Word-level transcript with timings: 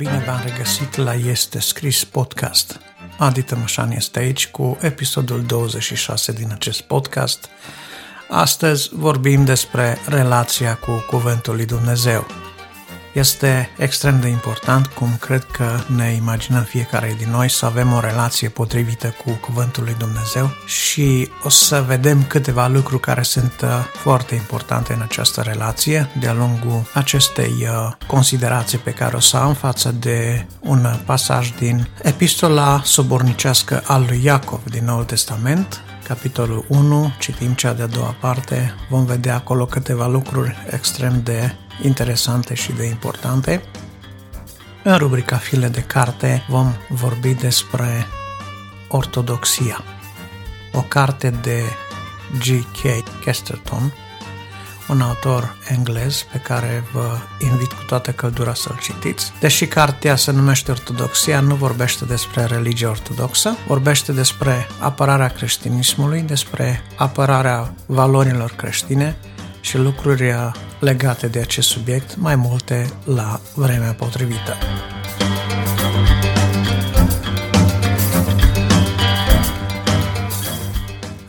Bine 0.00 0.22
v-am 0.26 0.40
regăsit 0.44 0.96
la 0.96 1.14
Este 1.14 1.60
Scris 1.60 2.04
Podcast. 2.04 2.80
Adi 3.18 3.42
Tămășan 3.42 3.90
este 3.90 4.18
aici 4.18 4.48
cu 4.48 4.78
episodul 4.80 5.42
26 5.42 6.32
din 6.32 6.50
acest 6.52 6.80
podcast. 6.80 7.48
Astăzi 8.30 8.88
vorbim 8.92 9.44
despre 9.44 9.98
relația 10.06 10.76
cu 10.76 11.04
Cuvântul 11.06 11.54
lui 11.54 11.66
Dumnezeu. 11.66 12.26
Este 13.12 13.70
extrem 13.78 14.20
de 14.20 14.28
important, 14.28 14.86
cum 14.86 15.16
cred 15.20 15.44
că 15.44 15.78
ne 15.96 16.12
imaginăm 16.12 16.62
fiecare 16.62 17.14
din 17.18 17.30
noi, 17.30 17.50
să 17.50 17.66
avem 17.66 17.92
o 17.92 18.00
relație 18.00 18.48
potrivită 18.48 19.14
cu 19.24 19.30
Cuvântul 19.30 19.84
lui 19.84 19.94
Dumnezeu 19.98 20.50
și 20.66 21.28
o 21.42 21.48
să 21.48 21.84
vedem 21.86 22.24
câteva 22.24 22.66
lucruri 22.66 23.00
care 23.00 23.22
sunt 23.22 23.52
uh, 23.62 23.68
foarte 23.92 24.34
importante 24.34 24.92
în 24.92 25.00
această 25.02 25.40
relație 25.40 26.08
de-a 26.20 26.32
lungul 26.32 26.82
acestei 26.94 27.54
uh, 27.60 27.92
considerații 28.06 28.78
pe 28.78 28.90
care 28.90 29.16
o 29.16 29.20
să 29.20 29.36
am 29.36 29.54
față 29.54 29.94
de 29.98 30.46
un 30.60 30.86
pasaj 31.04 31.50
din 31.58 31.88
Epistola 32.02 32.80
sobornicească 32.84 33.82
al 33.86 34.04
lui 34.08 34.20
Iacov 34.24 34.60
din 34.64 34.84
Noul 34.84 35.04
Testament, 35.04 35.82
capitolul 36.10 36.64
1, 36.68 37.12
citim 37.18 37.52
cea 37.52 37.72
de-a 37.72 37.86
doua 37.86 38.14
parte, 38.20 38.74
vom 38.88 39.04
vedea 39.04 39.34
acolo 39.34 39.66
câteva 39.66 40.06
lucruri 40.06 40.56
extrem 40.70 41.20
de 41.22 41.54
interesante 41.82 42.54
și 42.54 42.72
de 42.72 42.84
importante. 42.84 43.62
În 44.84 44.96
rubrica 44.96 45.36
File 45.36 45.68
de 45.68 45.82
carte 45.82 46.44
vom 46.48 46.72
vorbi 46.88 47.34
despre 47.34 48.06
Ortodoxia, 48.88 49.84
o 50.72 50.80
carte 50.80 51.30
de 51.30 51.62
G.K. 52.38 53.04
Kesterton, 53.24 53.92
un 54.90 55.00
autor 55.00 55.56
englez 55.68 56.22
pe 56.32 56.38
care 56.38 56.84
vă 56.92 57.18
invit 57.50 57.72
cu 57.72 57.82
toată 57.86 58.10
căldura 58.10 58.54
să-l 58.54 58.78
citiți. 58.80 59.32
Deși 59.40 59.66
cartea 59.66 60.16
se 60.16 60.32
numește 60.32 60.70
Ortodoxia, 60.70 61.40
nu 61.40 61.54
vorbește 61.54 62.04
despre 62.04 62.44
religia 62.44 62.88
ortodoxă, 62.88 63.56
vorbește 63.66 64.12
despre 64.12 64.66
apărarea 64.78 65.28
creștinismului, 65.28 66.20
despre 66.20 66.82
apărarea 66.96 67.74
valorilor 67.86 68.52
creștine 68.56 69.16
și 69.60 69.78
lucruri 69.78 70.34
legate 70.78 71.26
de 71.26 71.38
acest 71.38 71.68
subiect, 71.68 72.16
mai 72.16 72.36
multe 72.36 72.90
la 73.04 73.40
vremea 73.54 73.92
potrivită. 73.92 74.56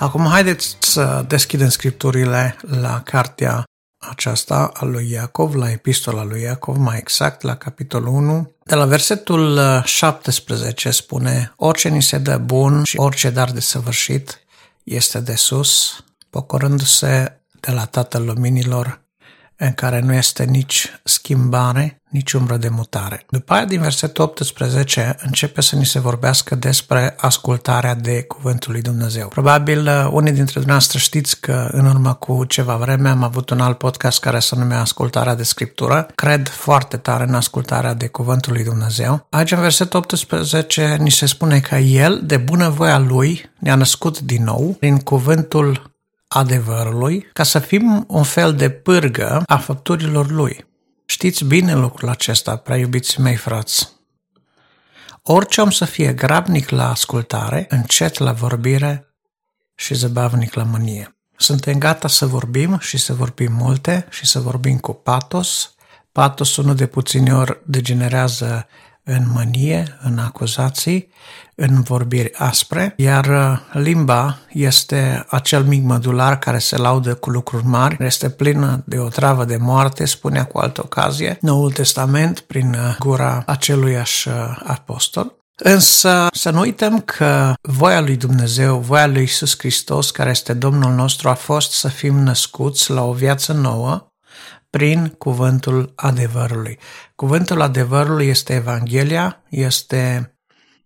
Acum 0.02 0.25
haideți 0.25 0.77
să 0.80 1.25
deschidem 1.27 1.69
scripturile 1.69 2.55
la 2.61 3.02
cartea 3.02 3.63
aceasta 4.09 4.71
a 4.73 4.85
lui 4.85 5.09
Iacov, 5.11 5.55
la 5.55 5.71
epistola 5.71 6.23
lui 6.23 6.41
Iacov, 6.41 6.77
mai 6.77 6.97
exact, 6.97 7.41
la 7.41 7.55
capitolul 7.55 8.13
1. 8.13 8.52
De 8.63 8.75
la 8.75 8.85
versetul 8.85 9.59
17 9.83 10.91
spune, 10.91 11.53
Orice 11.55 11.89
ni 11.89 12.02
se 12.02 12.17
dă 12.17 12.38
bun 12.38 12.83
și 12.83 12.97
orice 12.97 13.29
dar 13.29 13.52
de 13.52 13.59
săvârșit 13.59 14.39
este 14.83 15.19
de 15.19 15.35
sus, 15.35 16.03
pocărându-se 16.29 17.41
de 17.59 17.72
la 17.72 17.85
Tatăl 17.85 18.25
Luminilor, 18.25 19.02
în 19.64 19.73
care 19.73 20.00
nu 20.00 20.14
este 20.14 20.44
nici 20.44 21.00
schimbare, 21.04 22.02
nici 22.09 22.31
umbră 22.31 22.58
de 22.58 22.70
mutare. 22.70 23.26
După 23.30 23.54
aia, 23.54 23.66
din 23.66 23.81
versetul 23.81 24.23
18, 24.23 25.16
începe 25.26 25.62
să 25.62 25.76
ni 25.76 25.86
se 25.86 26.00
vorbească 26.00 26.56
despre 26.56 27.16
ascultarea 27.18 27.95
de 27.95 28.23
Cuvântul 28.23 28.72
lui 28.72 28.81
Dumnezeu. 28.81 29.28
Probabil 29.28 29.88
uh, 29.88 30.08
unii 30.12 30.31
dintre 30.31 30.53
dumneavoastră 30.53 30.98
știți 30.98 31.40
că 31.40 31.70
în 31.72 31.86
urmă 31.86 32.14
cu 32.14 32.45
ceva 32.45 32.76
vreme 32.76 33.09
am 33.09 33.23
avut 33.23 33.50
un 33.50 33.59
alt 33.59 33.78
podcast 33.78 34.20
care 34.20 34.40
se 34.40 34.56
numea 34.56 34.80
Ascultarea 34.80 35.36
de 35.36 35.44
Scriptură. 35.44 36.08
Cred 36.16 36.48
foarte 36.48 36.98
tare 36.98 37.23
în 37.23 37.34
ascultarea 37.34 37.94
de 37.94 38.08
Cuvântul 38.08 38.53
lui 38.53 38.64
Dumnezeu. 38.64 39.28
Aici, 39.30 39.52
în 39.52 39.59
versetul 39.59 40.00
18, 40.00 40.97
ni 41.00 41.12
se 41.12 41.25
spune 41.25 41.59
că 41.59 41.75
El, 41.75 42.22
de 42.24 42.38
bunăvoia 42.38 42.97
Lui, 42.97 43.52
ne-a 43.59 43.75
născut 43.75 44.19
din 44.19 44.44
nou 44.44 44.75
prin 44.80 44.97
cuvântul 44.97 45.91
adevărului 46.34 47.28
ca 47.34 47.44
să 47.44 47.59
fim 47.59 48.06
un 48.08 48.24
fel 48.24 48.56
de 48.56 48.69
pârgă 48.69 49.44
a 49.46 49.58
făpturilor 49.58 50.30
lui. 50.30 50.66
Știți 51.06 51.44
bine 51.46 51.75
lucrul 51.75 52.09
acesta, 52.09 52.56
prea 52.56 52.78
iubiți 52.78 53.22
mei 53.22 53.36
frați. 53.36 53.90
Orice 55.24 55.62
om 55.62 55.70
să 55.70 55.86
fie 55.86 56.14
grabnic 56.14 56.70
la 56.70 56.90
ascultare, 56.90 57.66
încet 57.70 58.18
la 58.18 58.31
vorbire 58.31 59.14
și 59.75 59.94
zăbavnic 59.94 60.53
la 60.53 60.64
mânie. 60.64 61.16
Suntem 61.38 61.78
gata 61.78 62.08
să 62.08 62.25
vorbim 62.25 62.78
și 62.80 62.97
să 62.97 63.14
vorbim 63.14 63.53
multe 63.53 64.08
și 64.09 64.25
să 64.25 64.40
vorbim 64.40 64.78
cu 64.78 64.94
patos. 64.94 65.75
Patosul 66.12 66.66
nu 66.66 66.74
de 66.74 66.86
puține 66.86 67.36
ori 67.36 67.62
degenerează 67.66 68.68
în 69.13 69.25
mânie, 69.33 69.97
în 70.01 70.17
acuzații, 70.17 71.09
în 71.55 71.81
vorbiri 71.81 72.33
aspre, 72.33 72.94
iar 72.97 73.25
uh, 73.25 73.81
limba 73.81 74.38
este 74.49 75.25
acel 75.29 75.63
mic 75.63 75.83
mădular 75.83 76.39
care 76.39 76.57
se 76.57 76.77
laudă 76.77 77.13
cu 77.13 77.29
lucruri 77.29 77.66
mari, 77.66 78.05
este 78.05 78.29
plină 78.29 78.83
de 78.85 78.97
o 78.97 79.07
travă 79.07 79.45
de 79.45 79.57
moarte, 79.57 80.05
spunea 80.05 80.45
cu 80.45 80.57
altă 80.57 80.81
ocazie, 80.83 81.38
Noul 81.41 81.72
Testament 81.72 82.39
prin 82.39 82.73
uh, 82.73 82.95
gura 82.99 83.44
aceluiași 83.45 84.27
uh, 84.27 84.33
apostol. 84.63 85.35
Însă 85.63 86.28
să 86.33 86.49
nu 86.49 86.59
uităm 86.59 86.99
că 86.99 87.53
voia 87.61 88.01
lui 88.01 88.16
Dumnezeu, 88.16 88.78
voia 88.78 89.07
lui 89.07 89.23
Isus 89.23 89.57
Hristos, 89.57 90.11
care 90.11 90.29
este 90.29 90.53
Domnul 90.53 90.93
nostru, 90.93 91.29
a 91.29 91.33
fost 91.33 91.72
să 91.72 91.88
fim 91.88 92.16
născuți 92.16 92.91
la 92.91 93.03
o 93.03 93.13
viață 93.13 93.53
nouă, 93.53 94.10
prin 94.72 95.08
cuvântul 95.18 95.94
adevărului. 95.96 96.78
Cuvântul 97.16 97.62
adevărului 97.62 98.28
este 98.28 98.54
Evanghelia, 98.54 99.44
este 99.50 100.34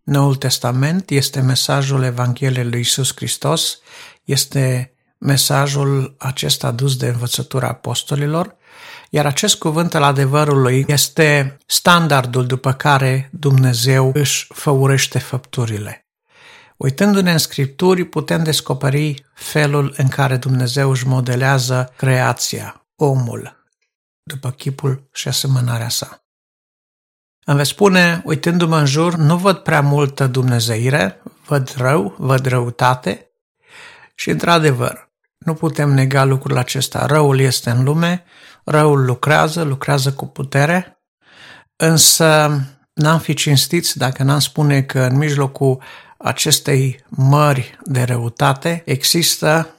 Noul 0.03 0.35
Testament, 0.35 1.09
este 1.09 1.41
mesajul 1.41 2.03
Evangheliei 2.03 2.69
lui 2.69 2.79
Isus 2.79 3.15
Hristos, 3.15 3.79
este 4.23 4.93
mesajul 5.17 6.15
acesta 6.17 6.71
dus 6.71 6.97
de 6.97 7.07
învățătura 7.07 7.67
apostolilor, 7.67 8.55
iar 9.09 9.25
acest 9.25 9.55
cuvânt 9.55 9.95
al 9.95 10.03
adevărului 10.03 10.85
este 10.87 11.57
standardul 11.65 12.45
după 12.45 12.73
care 12.73 13.29
Dumnezeu 13.31 14.11
își 14.13 14.47
făurește 14.53 15.19
făpturile. 15.19 16.07
Uitându-ne 16.77 17.31
în 17.31 17.37
Scripturi, 17.37 18.03
putem 18.03 18.43
descoperi 18.43 19.25
felul 19.33 19.93
în 19.97 20.07
care 20.07 20.37
Dumnezeu 20.37 20.89
își 20.89 21.07
modelează 21.07 21.93
creația, 21.97 22.85
omul, 22.95 23.64
după 24.27 24.51
chipul 24.51 25.09
și 25.13 25.27
asemănarea 25.27 25.89
sa. 25.89 26.23
Îmi 27.45 27.57
veți 27.57 27.69
spune, 27.69 28.21
uitându-mă 28.25 28.77
în 28.77 28.85
jur, 28.85 29.15
nu 29.15 29.37
văd 29.37 29.57
prea 29.57 29.81
multă 29.81 30.27
dumnezeire, 30.27 31.21
văd 31.47 31.73
rău, 31.77 32.15
văd 32.17 32.45
răutate 32.45 33.29
și, 34.15 34.29
într-adevăr, 34.29 35.09
nu 35.37 35.53
putem 35.53 35.89
nega 35.89 36.23
lucrul 36.23 36.57
acesta. 36.57 37.05
Răul 37.05 37.39
este 37.39 37.69
în 37.69 37.83
lume, 37.83 38.23
răul 38.63 39.05
lucrează, 39.05 39.63
lucrează 39.63 40.13
cu 40.13 40.25
putere, 40.25 41.01
însă 41.75 42.59
n-am 42.93 43.19
fi 43.19 43.33
cinstiți 43.33 43.97
dacă 43.97 44.23
n-am 44.23 44.39
spune 44.39 44.81
că 44.81 44.99
în 44.99 45.17
mijlocul 45.17 45.81
acestei 46.17 47.05
mări 47.09 47.77
de 47.83 48.03
răutate 48.03 48.81
există 48.85 49.74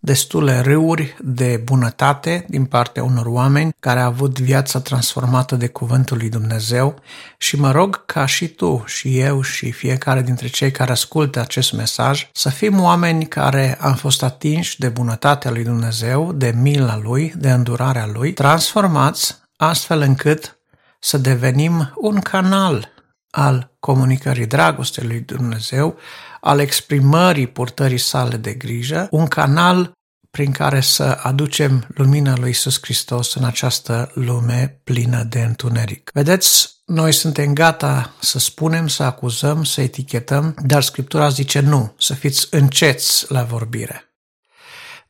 destule 0.00 0.60
râuri 0.60 1.16
de 1.20 1.60
bunătate 1.64 2.46
din 2.48 2.64
partea 2.64 3.02
unor 3.02 3.26
oameni 3.26 3.74
care 3.80 4.00
au 4.00 4.06
avut 4.06 4.40
viața 4.40 4.80
transformată 4.80 5.56
de 5.56 5.68
Cuvântul 5.68 6.16
lui 6.16 6.28
Dumnezeu. 6.28 6.98
Și 7.38 7.56
mă 7.56 7.70
rog 7.70 8.04
ca 8.06 8.26
și 8.26 8.48
tu 8.48 8.82
și 8.86 9.18
eu 9.18 9.42
și 9.42 9.70
fiecare 9.70 10.22
dintre 10.22 10.48
cei 10.48 10.70
care 10.70 10.90
ascultă 10.90 11.40
acest 11.40 11.72
mesaj 11.72 12.28
să 12.32 12.48
fim 12.48 12.80
oameni 12.80 13.26
care 13.26 13.78
am 13.80 13.94
fost 13.94 14.22
atinși 14.22 14.78
de 14.78 14.88
bunătatea 14.88 15.50
lui 15.50 15.64
Dumnezeu, 15.64 16.32
de 16.32 16.54
mila 16.56 16.98
lui, 17.02 17.32
de 17.36 17.50
îndurarea 17.50 18.06
lui, 18.12 18.32
transformați 18.32 19.38
astfel 19.56 20.00
încât 20.00 20.58
să 21.00 21.18
devenim 21.18 21.92
un 21.96 22.18
canal 22.18 22.88
al 23.30 23.70
comunicării 23.78 24.46
dragostei 24.46 25.06
lui 25.06 25.20
Dumnezeu, 25.20 25.98
al 26.40 26.58
exprimării 26.58 27.46
purtării 27.46 27.98
sale 27.98 28.36
de 28.36 28.52
grijă, 28.52 29.08
un 29.10 29.26
canal 29.26 29.92
prin 30.30 30.52
care 30.52 30.80
să 30.80 31.18
aducem 31.22 31.86
lumina 31.94 32.36
lui 32.36 32.50
Isus 32.50 32.78
Hristos 32.82 33.34
în 33.34 33.44
această 33.44 34.10
lume 34.14 34.80
plină 34.84 35.22
de 35.22 35.40
întuneric. 35.40 36.10
Vedeți, 36.14 36.68
noi 36.84 37.12
suntem 37.12 37.52
gata 37.52 38.14
să 38.20 38.38
spunem, 38.38 38.88
să 38.88 39.02
acuzăm, 39.02 39.64
să 39.64 39.80
etichetăm, 39.80 40.54
dar 40.62 40.82
Scriptura 40.82 41.28
zice 41.28 41.60
nu, 41.60 41.94
să 41.98 42.14
fiți 42.14 42.46
înceți 42.50 43.32
la 43.32 43.42
vorbire. 43.42 44.04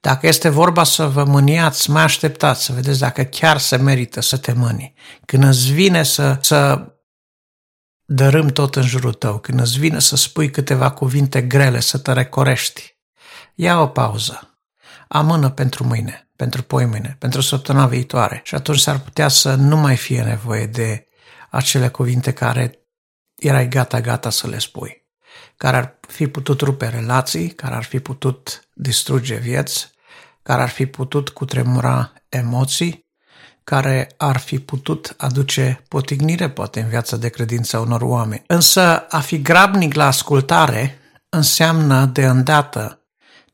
Dacă 0.01 0.27
este 0.27 0.49
vorba 0.49 0.85
să 0.85 1.07
vă 1.07 1.25
mâniați, 1.25 1.91
mai 1.91 2.03
așteptați 2.03 2.65
să 2.65 2.73
vedeți 2.73 2.99
dacă 2.99 3.23
chiar 3.23 3.59
se 3.59 3.77
merită 3.77 4.21
să 4.21 4.37
te 4.37 4.53
mâni. 4.53 4.95
Când 5.25 5.45
îți 5.45 5.73
vine 5.73 6.03
să, 6.03 6.39
să 6.41 6.87
dărâm 8.05 8.49
tot 8.49 8.77
în 8.77 8.83
jurul 8.83 9.13
tău, 9.13 9.39
când 9.39 9.61
îți 9.61 9.79
vine 9.79 9.99
să 9.99 10.17
spui 10.17 10.51
câteva 10.51 10.91
cuvinte 10.91 11.43
grele, 11.43 11.81
să 11.81 11.99
te 11.99 12.13
recorești, 12.13 12.99
ia 13.55 13.81
o 13.81 13.87
pauză, 13.87 14.50
amână 15.13 15.51
pentru 15.51 15.85
mâine, 15.85 16.29
pentru 16.37 16.63
poi 16.63 16.85
mâine, 16.85 17.17
pentru 17.19 17.41
săptămâna 17.41 17.87
viitoare 17.87 18.41
și 18.45 18.55
atunci 18.55 18.79
s-ar 18.79 18.99
putea 18.99 19.29
să 19.29 19.55
nu 19.55 19.77
mai 19.77 19.97
fie 19.97 20.23
nevoie 20.23 20.67
de 20.67 21.07
acele 21.51 21.89
cuvinte 21.89 22.33
care 22.33 22.79
erai 23.35 23.69
gata-gata 23.69 24.31
să 24.31 24.47
le 24.47 24.59
spui, 24.59 25.07
care 25.57 25.77
ar 25.77 25.99
fi 26.09 26.27
putut 26.27 26.61
rupe 26.61 26.89
relații, 26.89 27.49
care 27.49 27.75
ar 27.75 27.83
fi 27.83 28.01
putut 28.01 28.69
distruge 28.75 29.35
vieți, 29.35 29.91
care 30.43 30.63
ar 30.63 30.69
fi 30.69 30.87
putut 30.87 31.29
cutremura 31.29 32.13
emoții, 32.29 33.09
care 33.65 34.09
ar 34.17 34.37
fi 34.37 34.59
putut 34.59 35.15
aduce 35.17 35.85
potignire 35.89 36.51
poate 36.51 36.81
în 36.81 36.89
viața 36.89 37.17
de 37.17 37.29
credință 37.29 37.77
a 37.77 37.81
unor 37.81 38.03
oameni. 38.03 38.43
Însă 38.47 38.99
a 38.99 39.21
fi 39.21 39.43
grabnic 39.43 39.95
la 39.95 40.07
ascultare 40.07 40.99
înseamnă 41.29 42.05
de 42.05 42.27
îndată 42.27 43.00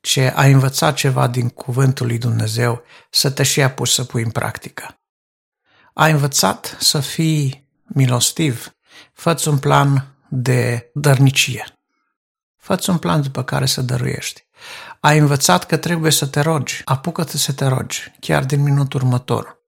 ce 0.06 0.32
ai 0.34 0.52
învățat 0.52 0.94
ceva 0.94 1.26
din 1.26 1.48
cuvântul 1.48 2.06
lui 2.06 2.18
Dumnezeu 2.18 2.82
să 3.10 3.30
te 3.30 3.42
și 3.42 3.62
apuci 3.62 3.88
să 3.88 4.04
pui 4.04 4.22
în 4.22 4.30
practică. 4.30 5.00
Ai 5.94 6.10
învățat 6.10 6.76
să 6.80 7.00
fii 7.00 7.68
milostiv, 7.84 8.76
fă 9.12 9.42
un 9.46 9.58
plan 9.58 10.16
de 10.28 10.90
dărnicie. 10.94 11.64
fă 12.56 12.78
un 12.86 12.98
plan 12.98 13.22
după 13.22 13.42
care 13.42 13.66
să 13.66 13.82
dăruiești. 13.82 14.46
Ai 15.00 15.18
învățat 15.18 15.66
că 15.66 15.76
trebuie 15.76 16.10
să 16.10 16.26
te 16.26 16.40
rogi, 16.40 16.82
apucă-te 16.84 17.36
să 17.36 17.52
te 17.52 17.66
rogi, 17.66 18.12
chiar 18.20 18.44
din 18.44 18.62
minutul 18.62 19.00
următor. 19.00 19.58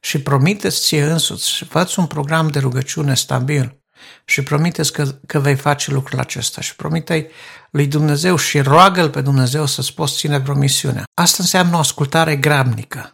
Și 0.00 0.22
promiteți 0.22 0.80
ție 0.80 1.04
însuți, 1.04 1.64
fă 1.64 1.92
un 1.96 2.06
program 2.06 2.48
de 2.48 2.58
rugăciune 2.58 3.14
stabil 3.14 3.84
și 4.24 4.42
promiteți 4.42 4.92
că, 4.92 5.04
că 5.26 5.38
vei 5.38 5.56
face 5.56 5.90
lucrul 5.90 6.18
acesta 6.18 6.60
și 6.60 6.76
promite 6.76 7.30
lui 7.70 7.86
Dumnezeu 7.86 8.36
și 8.36 8.60
roagă-L 8.60 9.10
pe 9.10 9.20
Dumnezeu 9.20 9.66
să-ți 9.66 9.94
poți 9.94 10.16
ține 10.16 10.40
promisiunea. 10.40 11.04
Asta 11.14 11.36
înseamnă 11.40 11.76
o 11.76 11.78
ascultare 11.78 12.36
grabnică. 12.36 13.10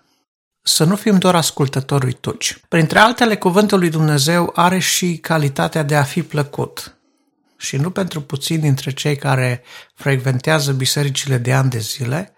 Să 0.62 0.84
nu 0.84 0.96
fim 0.96 1.18
doar 1.18 1.34
ascultători 1.34 2.04
uituci. 2.04 2.60
Printre 2.68 2.98
altele, 2.98 3.36
cuvântul 3.36 3.78
lui 3.78 3.90
Dumnezeu 3.90 4.52
are 4.54 4.78
și 4.78 5.16
calitatea 5.16 5.82
de 5.82 5.96
a 5.96 6.02
fi 6.02 6.22
plăcut. 6.22 6.96
Și 7.56 7.76
nu 7.76 7.90
pentru 7.90 8.20
puțin 8.20 8.60
dintre 8.60 8.90
cei 8.90 9.16
care 9.16 9.62
frecventează 9.94 10.72
bisericile 10.72 11.38
de 11.38 11.52
ani 11.52 11.70
de 11.70 11.78
zile, 11.78 12.32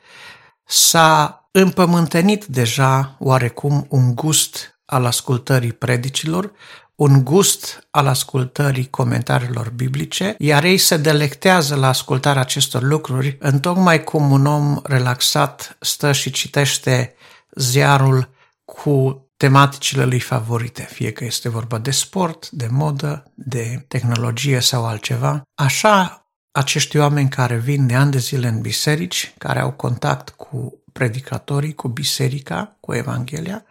s-a 0.67 1.49
împământenit 1.51 2.45
deja 2.45 3.17
oarecum 3.19 3.87
un 3.89 4.15
gust 4.15 4.79
al 4.87 5.05
ascultării 5.05 5.73
predicilor, 5.73 6.53
un 6.95 7.25
gust 7.25 7.87
al 7.91 8.07
ascultării 8.07 8.91
comentariilor 8.91 9.71
biblice, 9.71 10.35
iar 10.39 10.65
ei 10.65 10.79
se 10.79 10.97
delectează 10.97 11.75
la 11.75 11.89
ascultarea 11.89 12.41
acestor 12.41 12.83
lucruri, 12.83 13.37
întocmai 13.41 14.05
cum 14.05 14.31
un 14.31 14.47
om 14.47 14.81
relaxat 14.83 15.77
stă 15.81 16.13
și 16.13 16.31
citește 16.31 17.15
ziarul 17.51 18.29
cu 18.65 19.25
tematicile 19.37 20.05
lui 20.05 20.21
favorite, 20.21 20.83
fie 20.83 21.13
că 21.13 21.25
este 21.25 21.49
vorba 21.49 21.79
de 21.79 21.91
sport, 21.91 22.51
de 22.51 22.69
modă, 22.71 23.33
de 23.35 23.85
tehnologie 23.89 24.61
sau 24.61 24.87
altceva. 24.87 25.43
Așa, 25.55 26.27
acești 26.51 26.99
oameni 26.99 27.29
care 27.29 27.57
vin 27.57 27.87
de 27.87 27.95
ani 27.95 28.11
de 28.11 28.19
zile 28.19 28.49
în 28.49 28.61
biserici, 28.61 29.35
care 29.39 29.61
au 29.61 29.73
contact 29.73 30.29
cu 30.29 30.83
predicatorii, 30.93 31.75
cu 31.75 31.89
biserica, 31.89 32.77
cu 32.81 32.95
Evanghelia, 32.95 33.65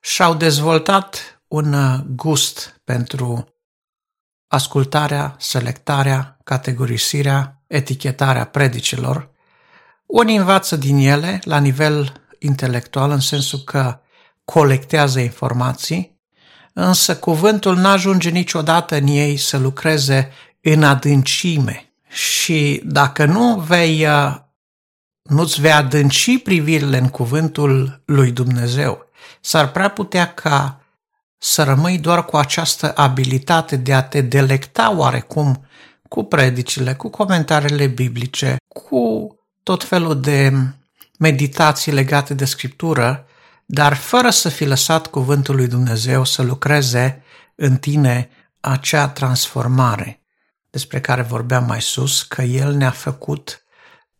și-au 0.00 0.34
dezvoltat 0.34 1.37
un 1.48 1.72
uh, 1.72 2.00
gust 2.14 2.80
pentru 2.84 3.54
ascultarea, 4.46 5.36
selectarea, 5.38 6.38
categorisirea, 6.44 7.62
etichetarea 7.66 8.44
predicilor. 8.44 9.30
Unii 10.06 10.36
învață 10.36 10.76
din 10.76 10.98
ele 10.98 11.40
la 11.44 11.58
nivel 11.58 12.12
intelectual 12.38 13.10
în 13.10 13.20
sensul 13.20 13.58
că 13.58 14.00
colectează 14.44 15.20
informații, 15.20 16.20
însă 16.72 17.16
cuvântul 17.16 17.76
nu 17.76 17.88
ajunge 17.88 18.30
niciodată 18.30 18.96
în 18.96 19.06
ei 19.06 19.36
să 19.36 19.58
lucreze 19.58 20.32
în 20.60 20.82
adâncime. 20.82 21.92
Și 22.08 22.82
dacă 22.84 23.24
nu 23.24 23.60
vei, 23.60 24.06
uh, 24.06 24.36
nu-ți 25.22 25.60
vei 25.60 25.72
adânci 25.72 26.38
privirile 26.42 26.98
în 26.98 27.08
cuvântul 27.08 28.02
lui 28.04 28.30
Dumnezeu, 28.30 29.06
s-ar 29.40 29.70
prea 29.70 29.88
putea 29.88 30.34
ca 30.34 30.77
să 31.38 31.62
rămâi 31.62 31.98
doar 31.98 32.24
cu 32.24 32.36
această 32.36 32.92
abilitate 32.96 33.76
de 33.76 33.94
a 33.94 34.02
te 34.02 34.20
delecta 34.20 34.96
oarecum 34.96 35.66
cu 36.08 36.24
predicile, 36.24 36.94
cu 36.94 37.08
comentariile 37.08 37.86
biblice, 37.86 38.56
cu 38.68 39.34
tot 39.62 39.84
felul 39.84 40.20
de 40.20 40.52
meditații 41.18 41.92
legate 41.92 42.34
de 42.34 42.44
scriptură, 42.44 43.26
dar 43.66 43.94
fără 43.94 44.30
să 44.30 44.48
fi 44.48 44.64
lăsat 44.64 45.06
cuvântul 45.06 45.56
lui 45.56 45.66
Dumnezeu 45.66 46.24
să 46.24 46.42
lucreze 46.42 47.22
în 47.54 47.76
tine 47.76 48.30
acea 48.60 49.08
transformare 49.08 50.22
despre 50.70 51.00
care 51.00 51.22
vorbeam 51.22 51.64
mai 51.64 51.82
sus, 51.82 52.22
că 52.22 52.42
El 52.42 52.74
ne-a 52.74 52.90
făcut 52.90 53.62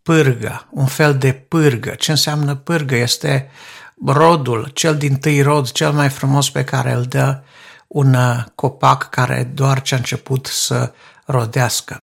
pârgă, 0.03 0.69
un 0.71 0.87
fel 0.87 1.19
de 1.19 1.33
pârgă. 1.33 1.91
Ce 1.91 2.11
înseamnă 2.11 2.55
pârgă? 2.55 2.95
Este 2.95 3.51
rodul, 4.07 4.71
cel 4.75 4.97
din 4.97 5.17
tâi 5.17 5.43
rod, 5.43 5.71
cel 5.71 5.93
mai 5.93 6.09
frumos 6.09 6.51
pe 6.51 6.65
care 6.65 6.93
îl 6.93 7.03
dă 7.03 7.43
un 7.87 8.15
uh, 8.15 8.45
copac 8.55 9.11
care 9.11 9.51
doar 9.55 9.83
ce 9.83 9.95
a 9.95 9.99
început 9.99 10.47
să 10.47 10.93
rodească. 11.27 11.97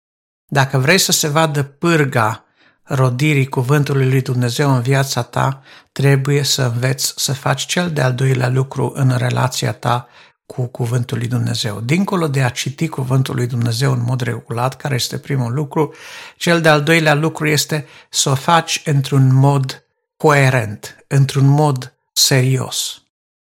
Dacă 0.45 0.77
vrei 0.77 0.97
să 0.97 1.11
se 1.11 1.27
vadă 1.27 1.63
pârga 1.63 2.43
rodirii 2.83 3.47
cuvântului 3.47 4.09
lui 4.09 4.21
Dumnezeu 4.21 4.73
în 4.73 4.81
viața 4.81 5.21
ta, 5.21 5.61
trebuie 5.91 6.43
să 6.43 6.61
înveți 6.61 7.13
să 7.15 7.33
faci 7.33 7.65
cel 7.65 7.91
de-al 7.91 8.13
doilea 8.13 8.49
lucru 8.49 8.91
în 8.95 9.15
relația 9.17 9.73
ta 9.73 10.07
cu 10.45 10.65
cuvântul 10.65 11.17
lui 11.17 11.27
Dumnezeu. 11.27 11.79
Dincolo 11.79 12.27
de 12.27 12.43
a 12.43 12.49
citi 12.49 12.87
cuvântul 12.87 13.35
lui 13.35 13.47
Dumnezeu 13.47 13.91
în 13.91 14.03
mod 14.03 14.21
regulat, 14.21 14.75
care 14.75 14.95
este 14.95 15.17
primul 15.17 15.53
lucru, 15.53 15.93
cel 16.37 16.61
de-al 16.61 16.83
doilea 16.83 17.13
lucru 17.13 17.47
este 17.47 17.87
să 18.09 18.29
o 18.29 18.35
faci 18.35 18.81
într-un 18.85 19.33
mod 19.33 19.82
coerent, 20.23 21.05
într-un 21.07 21.45
mod 21.45 21.93
serios. 22.13 23.01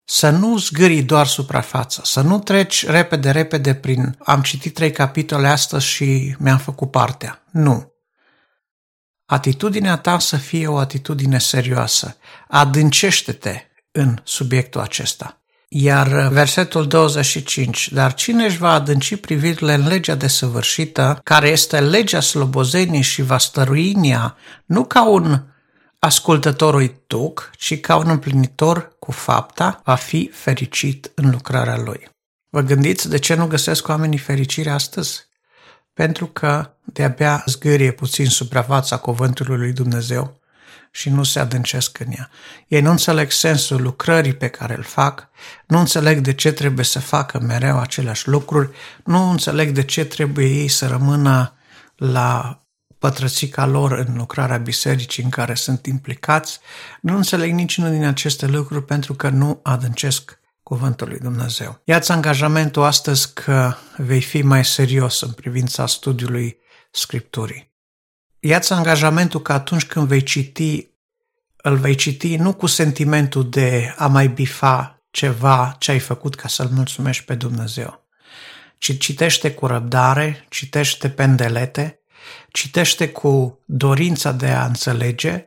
Să 0.03 0.29
nu 0.29 0.57
zgârii 0.57 1.03
doar 1.03 1.27
suprafața, 1.27 2.01
să 2.05 2.21
nu 2.21 2.39
treci 2.39 2.85
repede, 2.85 3.31
repede 3.31 3.75
prin 3.75 4.17
am 4.23 4.41
citit 4.41 4.73
trei 4.73 4.91
capitole 4.91 5.47
astăzi 5.47 5.85
și 5.85 6.35
mi-am 6.39 6.57
făcut 6.57 6.91
partea. 6.91 7.43
Nu. 7.51 7.93
Atitudinea 9.25 9.97
ta 9.97 10.19
să 10.19 10.37
fie 10.37 10.67
o 10.67 10.77
atitudine 10.77 11.39
serioasă. 11.39 12.17
Adâncește-te 12.47 13.61
în 13.91 14.19
subiectul 14.23 14.81
acesta. 14.81 15.41
Iar 15.67 16.27
versetul 16.27 16.87
25, 16.87 17.91
dar 17.91 18.13
cine 18.13 18.45
își 18.45 18.57
va 18.57 18.73
adânci 18.73 19.15
privirile 19.15 19.73
în 19.73 19.87
legea 19.87 20.15
desăvârșită, 20.15 21.19
care 21.23 21.47
este 21.47 21.79
legea 21.79 22.19
slobozeniei 22.19 23.01
și 23.01 23.21
va 23.21 23.37
stărui 23.37 23.93
în 23.93 24.03
ea, 24.03 24.35
nu 24.65 24.85
ca 24.85 25.07
un 25.07 25.41
ascultătorul 25.99 27.03
tuc, 27.07 27.51
ci 27.55 27.79
ca 27.79 27.95
un 27.95 28.09
împlinitor 28.09 28.95
cu 28.99 29.11
fapta 29.11 29.81
va 29.83 29.95
fi 29.95 30.29
fericit 30.33 31.11
în 31.15 31.29
lucrarea 31.29 31.77
lui. 31.77 32.09
Vă 32.49 32.61
gândiți 32.61 33.09
de 33.09 33.17
ce 33.17 33.33
nu 33.33 33.47
găsesc 33.47 33.87
oamenii 33.87 34.17
fericire 34.17 34.69
astăzi? 34.69 35.25
Pentru 35.93 36.25
că 36.25 36.71
de-abia 36.83 37.43
zgârie 37.45 37.91
puțin 37.91 38.25
suprafața 38.25 38.97
cuvântului 38.97 39.57
lui 39.57 39.73
Dumnezeu 39.73 40.39
și 40.91 41.09
nu 41.09 41.23
se 41.23 41.39
adâncesc 41.39 41.99
în 41.99 42.11
ea. 42.17 42.29
Ei 42.67 42.81
nu 42.81 42.89
înțeleg 42.89 43.31
sensul 43.31 43.81
lucrării 43.81 44.33
pe 44.33 44.47
care 44.47 44.75
îl 44.75 44.83
fac, 44.83 45.29
nu 45.67 45.79
înțeleg 45.79 46.19
de 46.19 46.33
ce 46.33 46.51
trebuie 46.51 46.85
să 46.85 46.99
facă 46.99 47.39
mereu 47.39 47.79
aceleași 47.79 48.27
lucruri, 48.27 48.69
nu 49.03 49.29
înțeleg 49.29 49.69
de 49.69 49.83
ce 49.83 50.05
trebuie 50.05 50.47
ei 50.47 50.67
să 50.67 50.87
rămână 50.87 51.57
la 51.95 52.61
pătrățica 52.99 53.65
lor 53.65 53.91
în 53.91 54.15
lucrarea 54.17 54.57
bisericii 54.57 55.23
în 55.23 55.29
care 55.29 55.53
sunt 55.53 55.85
implicați, 55.85 56.59
nu 57.01 57.15
înțeleg 57.15 57.51
niciunul 57.51 57.91
din 57.91 58.03
aceste 58.05 58.45
lucruri 58.45 58.85
pentru 58.85 59.13
că 59.13 59.29
nu 59.29 59.59
adâncesc 59.63 60.39
cuvântul 60.63 61.07
lui 61.07 61.19
Dumnezeu. 61.19 61.81
Iați 61.83 62.11
angajamentul 62.11 62.83
astăzi 62.83 63.33
că 63.33 63.73
vei 63.97 64.21
fi 64.21 64.41
mai 64.41 64.65
serios 64.65 65.21
în 65.21 65.31
privința 65.31 65.85
studiului 65.85 66.57
Scripturii. 66.91 67.75
Iați 68.39 68.73
angajamentul 68.73 69.41
că 69.41 69.53
atunci 69.53 69.85
când 69.85 70.07
vei 70.07 70.23
citi, 70.23 70.89
îl 71.55 71.77
vei 71.77 71.95
citi 71.95 72.35
nu 72.35 72.53
cu 72.53 72.65
sentimentul 72.65 73.49
de 73.49 73.93
a 73.97 74.07
mai 74.07 74.27
bifa 74.27 75.01
ceva 75.11 75.75
ce 75.79 75.91
ai 75.91 75.99
făcut 75.99 76.35
ca 76.35 76.47
să-L 76.47 76.69
mulțumești 76.71 77.25
pe 77.25 77.35
Dumnezeu, 77.35 78.07
ci 78.77 78.97
citește 78.97 79.51
cu 79.51 79.65
răbdare, 79.65 80.45
citește 80.49 81.09
pendelete, 81.09 82.01
Citește 82.51 83.09
cu 83.09 83.59
dorința 83.65 84.31
de 84.31 84.47
a 84.47 84.65
înțelege, 84.65 85.45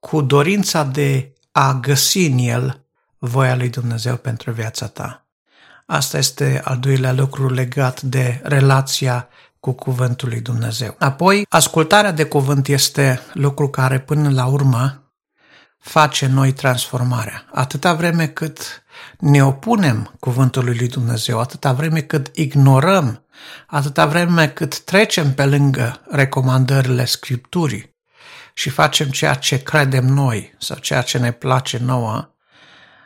cu 0.00 0.20
dorința 0.20 0.84
de 0.84 1.32
a 1.52 1.72
găsi 1.72 2.26
în 2.26 2.38
el 2.38 2.84
voia 3.18 3.56
lui 3.56 3.68
Dumnezeu 3.68 4.16
pentru 4.16 4.50
viața 4.50 4.86
ta. 4.86 5.26
Asta 5.86 6.18
este 6.18 6.60
al 6.64 6.78
doilea 6.78 7.12
lucru 7.12 7.50
legat 7.50 8.02
de 8.02 8.40
relația 8.42 9.28
cu 9.60 9.72
cuvântul 9.72 10.28
lui 10.28 10.40
Dumnezeu. 10.40 10.94
Apoi, 10.98 11.46
ascultarea 11.48 12.12
de 12.12 12.24
cuvânt 12.24 12.68
este 12.68 13.20
lucru 13.32 13.68
care 13.68 14.00
până 14.00 14.30
la 14.30 14.46
urmă 14.46 15.02
face 15.78 16.26
noi 16.26 16.52
transformarea. 16.52 17.46
Atâta 17.52 17.94
vreme 17.94 18.26
cât 18.26 18.84
ne 19.18 19.44
opunem 19.44 20.16
cuvântului 20.20 20.76
lui 20.76 20.88
Dumnezeu, 20.88 21.40
atâta 21.40 21.72
vreme 21.72 22.00
cât 22.00 22.30
ignorăm, 22.34 23.24
atâta 23.66 24.06
vreme 24.06 24.48
cât 24.48 24.80
trecem 24.80 25.34
pe 25.34 25.44
lângă 25.44 26.02
recomandările 26.10 27.04
Scripturii 27.04 27.94
și 28.54 28.70
facem 28.70 29.08
ceea 29.08 29.34
ce 29.34 29.62
credem 29.62 30.04
noi 30.04 30.54
sau 30.58 30.76
ceea 30.76 31.02
ce 31.02 31.18
ne 31.18 31.32
place 31.32 31.78
nouă, 31.78 32.34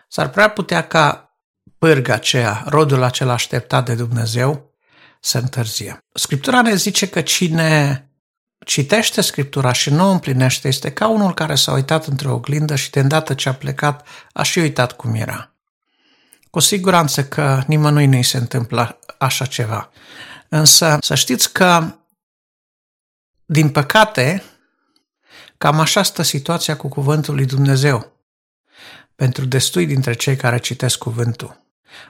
s-ar 0.08 0.28
prea 0.28 0.48
putea 0.48 0.86
ca 0.86 1.34
pârga 1.78 2.14
aceea, 2.14 2.64
rodul 2.66 3.02
acela 3.02 3.32
așteptat 3.32 3.84
de 3.84 3.94
Dumnezeu, 3.94 4.74
să 5.20 5.38
întârzie. 5.38 5.98
Scriptura 6.14 6.62
ne 6.62 6.74
zice 6.74 7.08
că 7.08 7.20
cine 7.20 8.04
citește 8.64 9.20
Scriptura 9.20 9.72
și 9.72 9.90
nu 9.90 10.04
o 10.06 10.10
împlinește 10.10 10.68
este 10.68 10.92
ca 10.92 11.08
unul 11.08 11.34
care 11.34 11.54
s-a 11.54 11.72
uitat 11.72 12.06
într-o 12.06 12.32
oglindă 12.32 12.76
și 12.76 12.90
de 12.90 13.00
îndată 13.00 13.34
ce 13.34 13.48
a 13.48 13.54
plecat 13.54 14.06
a 14.32 14.42
și 14.42 14.58
uitat 14.58 14.92
cum 14.92 15.14
era. 15.14 15.54
Cu 16.50 16.58
siguranță 16.58 17.24
că 17.24 17.62
nimănui 17.66 18.06
nu-i 18.06 18.22
se 18.22 18.36
întâmplă 18.36 18.98
așa 19.18 19.44
ceva. 19.44 19.90
Însă 20.48 20.98
să 21.00 21.14
știți 21.14 21.52
că, 21.52 21.94
din 23.44 23.68
păcate, 23.70 24.42
cam 25.58 25.80
așa 25.80 26.02
stă 26.02 26.22
situația 26.22 26.76
cu 26.76 26.88
cuvântul 26.88 27.34
lui 27.34 27.46
Dumnezeu 27.46 28.12
pentru 29.14 29.44
destui 29.44 29.86
dintre 29.86 30.12
cei 30.12 30.36
care 30.36 30.58
citesc 30.58 30.98
cuvântul. 30.98 31.60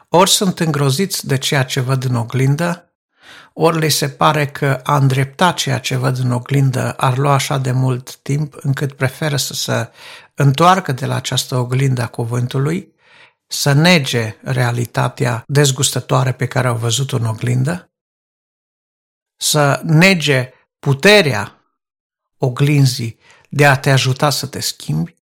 Ori 0.08 0.30
sunt 0.30 0.60
îngroziți 0.60 1.26
de 1.26 1.38
ceea 1.38 1.64
ce 1.64 1.80
văd 1.80 2.04
în 2.04 2.14
oglindă, 2.14 2.92
ori 3.52 3.78
le 3.78 3.88
se 3.88 4.08
pare 4.08 4.46
că 4.46 4.80
a 4.82 4.96
îndrepta 4.96 5.52
ceea 5.52 5.78
ce 5.78 5.96
văd 5.96 6.18
în 6.18 6.32
oglindă 6.32 6.92
ar 6.92 7.16
lua 7.16 7.32
așa 7.32 7.58
de 7.58 7.72
mult 7.72 8.16
timp 8.16 8.54
încât 8.60 8.92
preferă 8.92 9.36
să 9.36 9.54
se 9.54 9.90
întoarcă 10.34 10.92
de 10.92 11.06
la 11.06 11.14
această 11.14 11.56
oglindă 11.56 12.02
a 12.02 12.06
cuvântului, 12.06 12.94
să 13.52 13.72
nege 13.72 14.36
realitatea 14.42 15.44
dezgustătoare 15.46 16.32
pe 16.32 16.46
care 16.46 16.68
au 16.68 16.76
văzut-o 16.76 17.16
în 17.16 17.24
oglindă, 17.24 17.92
să 19.36 19.80
nege 19.84 20.52
puterea 20.78 21.64
oglinzii 22.38 23.18
de 23.48 23.66
a 23.66 23.78
te 23.78 23.90
ajuta 23.90 24.30
să 24.30 24.46
te 24.46 24.60
schimbi 24.60 25.14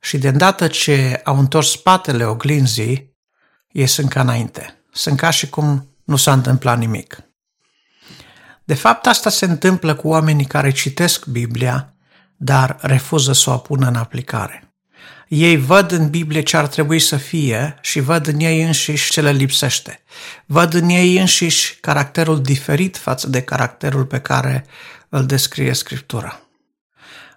și 0.00 0.18
de 0.18 0.28
îndată 0.28 0.68
ce 0.68 1.20
au 1.24 1.38
întors 1.38 1.70
spatele 1.70 2.24
oglinzii, 2.24 3.16
ei 3.68 3.86
sunt 3.86 4.10
ca 4.10 4.20
înainte. 4.20 4.84
Sunt 4.92 5.18
ca 5.18 5.30
și 5.30 5.48
cum 5.48 5.88
nu 6.04 6.16
s-a 6.16 6.32
întâmplat 6.32 6.78
nimic. 6.78 7.22
De 8.64 8.74
fapt, 8.74 9.06
asta 9.06 9.30
se 9.30 9.44
întâmplă 9.44 9.94
cu 9.94 10.08
oamenii 10.08 10.46
care 10.46 10.70
citesc 10.70 11.26
Biblia, 11.26 11.94
dar 12.36 12.78
refuză 12.80 13.32
să 13.32 13.50
o 13.50 13.58
pună 13.58 13.86
în 13.86 13.96
aplicare. 13.96 14.73
Ei 15.28 15.56
văd 15.56 15.90
în 15.90 16.10
Biblie 16.10 16.42
ce 16.42 16.56
ar 16.56 16.66
trebui 16.66 16.98
să 16.98 17.16
fie 17.16 17.78
și 17.80 18.00
văd 18.00 18.26
în 18.26 18.40
ei 18.40 18.62
înșiși 18.62 19.10
ce 19.10 19.20
le 19.20 19.30
lipsește. 19.30 20.02
Văd 20.46 20.74
în 20.74 20.88
ei 20.88 21.18
înșiși 21.18 21.76
caracterul 21.80 22.42
diferit 22.42 22.96
față 22.96 23.28
de 23.28 23.42
caracterul 23.42 24.04
pe 24.04 24.20
care 24.20 24.66
îl 25.08 25.26
descrie 25.26 25.72
Scriptura. 25.72 26.40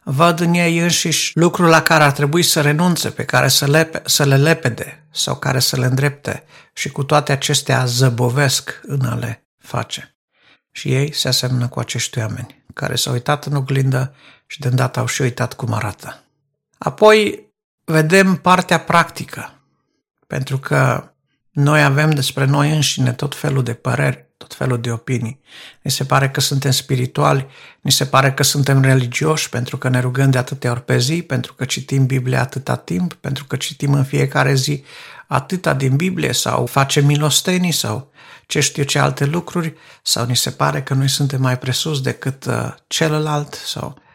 Văd 0.04 0.40
în 0.40 0.54
ei 0.54 0.78
înșiși 0.78 1.32
lucrul 1.38 1.68
la 1.68 1.82
care 1.82 2.04
ar 2.04 2.12
trebui 2.12 2.44
să 2.44 2.62
renunțe, 2.62 3.10
pe 3.10 3.26
care 3.26 3.48
să, 3.48 3.68
lepe, 3.68 4.02
să 4.06 4.26
le 4.26 4.38
lepede 4.38 5.06
sau 5.12 5.36
care 5.36 5.60
să 5.60 5.78
le 5.78 5.86
îndrepte 5.86 6.44
și 6.74 6.90
cu 6.90 7.04
toate 7.04 7.32
acestea 7.32 7.86
zăbovesc 7.86 8.80
în 8.84 9.06
a 9.06 9.16
le 9.16 9.48
face. 9.58 10.16
Și 10.72 10.94
ei 10.94 11.14
se 11.14 11.28
asemănă 11.28 11.68
cu 11.68 11.80
acești 11.80 12.20
oameni, 12.20 12.64
care 12.74 12.96
s-au 12.96 13.14
uitat 13.14 13.46
în 13.46 13.56
oglindă 13.56 14.16
și 14.46 14.60
de 14.60 14.68
îndată 14.68 15.00
au 15.00 15.06
și 15.06 15.22
uitat 15.22 15.54
cum 15.54 15.74
arată. 15.74 16.24
Apoi 16.78 17.47
vedem 17.90 18.36
partea 18.36 18.80
practică, 18.80 19.62
pentru 20.28 20.58
că 20.58 21.12
noi 21.52 21.84
avem 21.84 22.10
despre 22.10 22.46
noi 22.46 22.72
înșine 22.72 23.14
tot 23.14 23.36
felul 23.36 23.64
de 23.64 23.74
păreri, 23.74 24.26
tot 24.38 24.54
felul 24.54 24.82
de 24.82 24.92
opinii. 24.92 25.42
Ni 25.82 25.92
se 25.92 26.04
pare 26.04 26.30
că 26.30 26.40
suntem 26.40 26.72
spirituali, 26.72 27.48
ni 27.82 27.92
se 27.92 28.06
pare 28.06 28.34
că 28.34 28.44
suntem 28.44 28.82
religioși 28.82 29.50
pentru 29.50 29.78
că 29.78 29.90
ne 29.90 30.00
rugăm 30.00 30.30
de 30.30 30.38
atâtea 30.38 30.72
ori 30.72 30.84
pe 30.84 30.98
zi, 30.98 31.22
pentru 31.22 31.54
că 31.54 31.66
citim 31.66 32.06
Biblia 32.06 32.42
atâta 32.42 32.76
timp, 32.76 33.14
pentru 33.14 33.46
că 33.46 33.56
citim 33.56 33.94
în 33.94 34.04
fiecare 34.04 34.54
zi 34.54 34.84
atâta 35.28 35.74
din 35.74 35.96
Biblie 35.96 36.32
sau 36.32 36.66
facem 36.66 37.06
milostenii 37.06 37.72
sau 37.72 38.12
ce 38.46 38.60
știu 38.60 38.84
ce 38.84 39.00
alte 39.00 39.26
lucruri 39.26 39.74
sau 40.04 40.26
ni 40.26 40.36
se 40.36 40.50
pare 40.50 40.84
că 40.84 40.94
noi 40.94 41.10
suntem 41.10 41.42
mai 41.42 41.60
presus 41.60 42.02
decât 42.02 42.46
uh, 42.46 42.74
celălalt 42.88 43.54
sau 43.54 43.96
uh, 43.98 44.07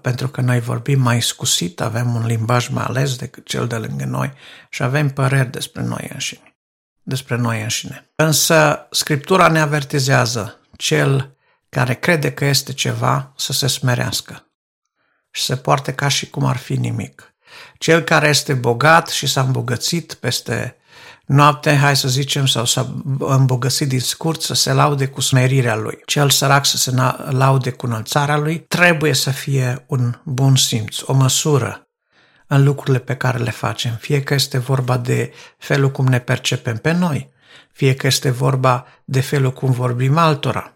pentru 0.00 0.28
că 0.28 0.40
noi 0.40 0.60
vorbim 0.60 1.00
mai 1.00 1.22
scusit, 1.22 1.80
avem 1.80 2.14
un 2.14 2.26
limbaj 2.26 2.68
mai 2.68 2.84
ales 2.84 3.16
decât 3.16 3.46
cel 3.46 3.66
de 3.66 3.76
lângă 3.76 4.04
noi 4.04 4.32
și 4.68 4.82
avem 4.82 5.10
păreri 5.10 5.50
despre 5.50 5.82
noi 5.82 6.08
înșine. 6.12 6.54
Despre 7.02 7.36
noi 7.36 7.62
înșine. 7.62 8.10
Însă 8.14 8.86
Scriptura 8.90 9.48
ne 9.48 9.60
avertizează 9.60 10.60
cel 10.76 11.36
care 11.68 11.94
crede 11.94 12.32
că 12.32 12.44
este 12.44 12.72
ceva 12.72 13.32
să 13.36 13.52
se 13.52 13.66
smerească 13.66 14.46
și 15.30 15.42
se 15.42 15.56
poarte 15.56 15.94
ca 15.94 16.08
și 16.08 16.30
cum 16.30 16.44
ar 16.44 16.56
fi 16.56 16.76
nimic. 16.76 17.34
Cel 17.78 18.02
care 18.02 18.28
este 18.28 18.54
bogat 18.54 19.08
și 19.08 19.26
s-a 19.26 19.40
îmbogățit 19.40 20.14
peste 20.14 20.76
noapte, 21.26 21.76
hai 21.76 21.96
să 21.96 22.08
zicem, 22.08 22.46
sau 22.46 22.64
s-a 22.64 22.94
îmbogățit 23.18 23.88
din 23.88 24.00
scurt 24.00 24.42
să 24.42 24.54
se 24.54 24.72
laude 24.72 25.06
cu 25.06 25.20
smerirea 25.20 25.76
lui. 25.76 25.98
Cel 26.04 26.30
sărac 26.30 26.66
să 26.66 26.76
se 26.76 26.92
laude 27.30 27.70
cu 27.70 27.86
înălțarea 27.86 28.36
lui, 28.36 28.58
trebuie 28.58 29.14
să 29.14 29.30
fie 29.30 29.84
un 29.86 30.14
bun 30.24 30.56
simț, 30.56 31.00
o 31.00 31.12
măsură 31.12 31.88
în 32.46 32.64
lucrurile 32.64 32.98
pe 32.98 33.16
care 33.16 33.38
le 33.38 33.50
facem. 33.50 33.96
Fie 34.00 34.22
că 34.22 34.34
este 34.34 34.58
vorba 34.58 34.96
de 34.96 35.32
felul 35.58 35.90
cum 35.90 36.06
ne 36.06 36.18
percepem 36.18 36.76
pe 36.76 36.92
noi, 36.92 37.30
fie 37.72 37.94
că 37.94 38.06
este 38.06 38.30
vorba 38.30 38.86
de 39.04 39.20
felul 39.20 39.52
cum 39.52 39.70
vorbim 39.70 40.16
altora, 40.16 40.74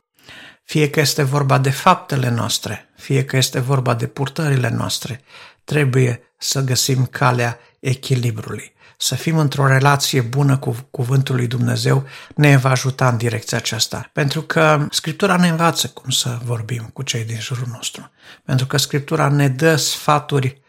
fie 0.64 0.90
că 0.90 1.00
este 1.00 1.23
vorba 1.23 1.59
de 1.59 1.71
faptele 1.71 2.28
noastre, 2.28 2.88
fie 2.97 3.25
că 3.25 3.37
este 3.37 3.61
vorba 3.61 3.95
de 3.95 4.07
purtările 4.07 4.69
noastre, 4.69 5.21
trebuie 5.64 6.35
să 6.38 6.61
găsim 6.61 7.07
calea 7.07 7.59
echilibrului 7.81 8.74
să 8.97 9.15
fim 9.15 9.39
într-o 9.39 9.67
relație 9.67 10.21
bună 10.21 10.59
cu 10.59 10.77
Cuvântul 10.91 11.35
lui 11.35 11.47
Dumnezeu 11.47 12.07
ne 12.35 12.57
va 12.57 12.71
ajuta 12.71 13.09
în 13.09 13.17
direcția 13.17 13.59
aceasta. 13.59 14.11
Pentru 14.13 14.43
că 14.43 14.87
Scriptura 14.91 15.37
ne 15.37 15.49
învață 15.49 15.89
cum 15.89 16.11
să 16.11 16.39
vorbim 16.45 16.91
cu 16.93 17.03
cei 17.03 17.25
din 17.25 17.41
jurul 17.41 17.69
nostru. 17.73 18.11
Pentru 18.45 18.67
că 18.67 18.77
Scriptura 18.77 19.29
ne 19.29 19.49
dă 19.49 19.77
sfaturi 19.77 20.63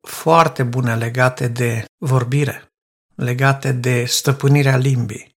foarte 0.00 0.62
bune 0.62 0.96
legate 0.96 1.48
de 1.48 1.84
vorbire, 1.98 2.72
legate 3.14 3.72
de 3.72 4.04
stăpânirea 4.04 4.76
limbii. 4.76 5.36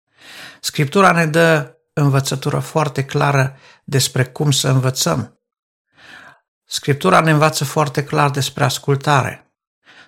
Scriptura 0.61 1.13
ne 1.13 1.27
dă 1.27 1.77
învățătură 1.93 2.59
foarte 2.59 3.05
clară 3.05 3.57
despre 3.85 4.25
cum 4.25 4.51
să 4.51 4.69
învățăm. 4.69 5.39
Scriptura 6.65 7.21
ne 7.21 7.31
învață 7.31 7.65
foarte 7.65 8.05
clar 8.05 8.31
despre 8.31 8.65
ascultare, 8.65 9.48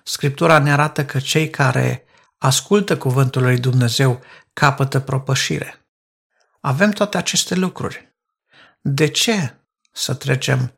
Scriptura 0.03 0.59
ne 0.59 0.71
arată 0.71 1.05
că 1.05 1.19
cei 1.19 1.49
care 1.49 2.05
ascultă 2.37 2.97
cuvântul 2.97 3.41
lui 3.41 3.59
Dumnezeu 3.59 4.21
capătă 4.53 4.99
propășire. 4.99 5.85
Avem 6.59 6.91
toate 6.91 7.17
aceste 7.17 7.55
lucruri. 7.55 8.15
De 8.81 9.07
ce 9.07 9.55
să 9.91 10.13
trecem, 10.13 10.73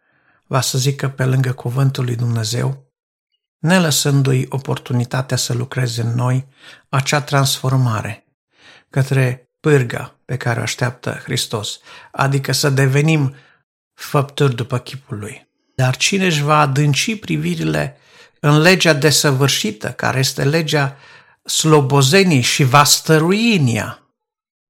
va 0.48 0.62
să 0.62 0.78
zică, 0.78 1.10
pe 1.10 1.26
lângă 1.26 1.54
cuvântul 1.54 2.04
lui 2.04 2.16
Dumnezeu, 2.16 2.92
ne 3.58 3.80
lăsându-i 3.80 4.46
oportunitatea 4.50 5.38
să 5.38 5.54
lucreze 5.54 6.02
în 6.02 6.16
noi 6.16 6.48
acea 6.90 7.22
transformare 7.22 8.26
către 8.90 9.50
pârga 9.60 10.20
pe 10.26 10.38
care 10.38 10.60
o 10.60 10.62
așteaptă 10.62 11.22
Hristos, 11.24 11.80
adică 12.12 12.52
să 12.52 12.70
devenim 12.70 13.36
făpturi 13.94 14.56
după 14.56 14.78
chipul 14.80 15.18
Lui. 15.18 15.48
Dar 15.76 15.96
cine 15.96 16.26
își 16.26 16.42
va 16.42 16.60
adânci 16.60 17.16
privirile 17.16 17.98
în 18.46 18.62
legea 18.62 18.94
desăvârșită, 18.94 19.90
care 19.90 20.20
este 20.20 20.44
legea 20.44 20.98
slobozenii 21.44 22.42
și 22.42 22.64
va 22.64 22.84
stărui 22.84 23.56
în 23.56 23.68
ea. 23.68 24.00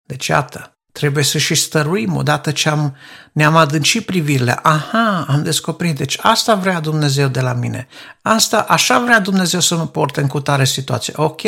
Deci, 0.04 0.28
iată, 0.28 0.78
trebuie 0.92 1.24
să 1.24 1.38
și 1.38 1.56
stăruim 1.56 2.16
odată 2.16 2.52
ce 2.52 2.70
am, 2.70 2.96
ne-am 3.32 3.56
adâncit 3.56 4.06
privirile. 4.06 4.60
Aha, 4.62 5.26
am 5.28 5.44
descoperit. 5.44 5.98
Deci 5.98 6.18
asta 6.22 6.56
vrea 6.56 6.80
Dumnezeu 6.80 7.28
de 7.28 7.42
la 7.42 7.54
mine. 7.54 7.88
Asta, 8.22 8.60
așa 8.60 9.00
vrea 9.00 9.20
Dumnezeu 9.20 9.60
să 9.60 9.76
mă 9.76 9.88
porte 9.88 10.22
în 10.22 10.28
cutare 10.28 10.66
situație. 10.66 11.14
Ok, 11.16 11.42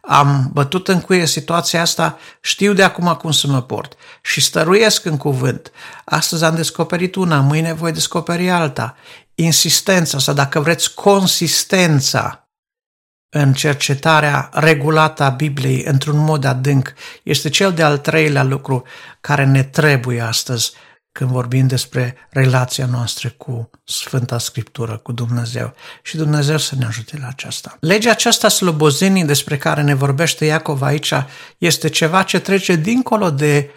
am 0.00 0.50
bătut 0.52 0.88
în 0.88 1.00
cuie 1.00 1.26
situația 1.26 1.80
asta, 1.80 2.18
știu 2.40 2.72
de 2.72 2.82
acum 2.82 3.14
cum 3.14 3.30
să 3.30 3.46
mă 3.46 3.62
port 3.62 3.92
și 4.22 4.40
stăruiesc 4.40 5.04
în 5.04 5.16
cuvânt. 5.16 5.70
Astăzi 6.04 6.44
am 6.44 6.54
descoperit 6.54 7.14
una, 7.14 7.40
mâine 7.40 7.72
voi 7.72 7.92
descoperi 7.92 8.50
alta 8.50 8.96
insistența 9.34 10.18
sau, 10.18 10.34
dacă 10.34 10.60
vreți, 10.60 10.94
consistența 10.94 12.48
în 13.34 13.52
cercetarea 13.52 14.50
regulată 14.52 15.22
a 15.22 15.28
Bibliei 15.28 15.82
într-un 15.84 16.18
mod 16.18 16.44
adânc 16.44 16.92
este 17.22 17.48
cel 17.48 17.72
de-al 17.72 17.98
treilea 17.98 18.42
lucru 18.42 18.82
care 19.20 19.44
ne 19.44 19.62
trebuie 19.62 20.20
astăzi 20.20 20.72
când 21.12 21.30
vorbim 21.30 21.66
despre 21.66 22.16
relația 22.30 22.86
noastră 22.86 23.28
cu 23.36 23.70
Sfânta 23.84 24.38
Scriptură, 24.38 24.96
cu 24.96 25.12
Dumnezeu. 25.12 25.74
Și 26.02 26.16
Dumnezeu 26.16 26.58
să 26.58 26.74
ne 26.78 26.84
ajute 26.84 27.18
la 27.20 27.26
aceasta. 27.26 27.76
Legea 27.80 28.10
aceasta 28.10 28.48
slobozenii 28.48 29.24
despre 29.24 29.56
care 29.56 29.82
ne 29.82 29.94
vorbește 29.94 30.44
Iacov 30.44 30.82
aici 30.82 31.12
este 31.58 31.88
ceva 31.88 32.22
ce 32.22 32.38
trece 32.38 32.74
dincolo 32.74 33.30
de 33.30 33.70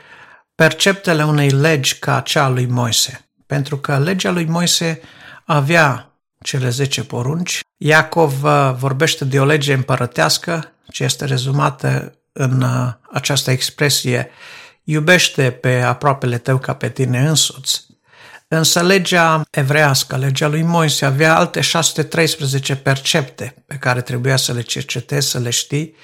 perceptele 0.56 1.26
unei 1.26 1.50
legi 1.50 2.00
ca 2.00 2.20
cea 2.20 2.44
a 2.44 2.50
lui 2.50 2.66
Moise. 2.66 3.30
Pentru 3.46 3.78
că 3.78 4.00
legea 4.00 4.32
lui 4.32 4.46
Moise 4.46 5.02
avea 5.46 6.12
cele 6.42 6.70
10 6.70 7.04
porunci. 7.04 7.60
Iacov 7.78 8.44
uh, 8.44 8.74
vorbește 8.78 9.26
de 9.26 9.40
o 9.40 9.46
lege 9.46 9.74
împărătească, 9.74 10.72
ce 10.88 11.04
este 11.04 11.26
rezumată 11.26 12.18
în 12.34 12.62
uh, 12.62 12.94
această 13.12 13.52
expresie 13.52 14.30
iubește 14.84 15.52
pe 15.52 15.82
aproapele 15.82 16.38
tău 16.38 16.58
ca 16.58 16.74
pe 16.74 16.90
tine 16.90 17.28
însuți. 17.28 17.86
Însă 18.48 18.82
legea 18.82 19.42
evrească, 19.50 20.18
legea 20.18 20.48
lui 20.48 20.62
Moise, 20.62 21.06
avea 21.06 21.36
alte 21.36 21.62
613 21.62 22.76
percepte 22.76 23.64
pe 23.68 23.76
care 23.76 24.02
trebuia 24.02 24.36
să 24.36 24.54
le 24.54 24.62
cercetezi, 24.62 25.30
să 25.30 25.40
le 25.40 25.50
știi 25.50 25.96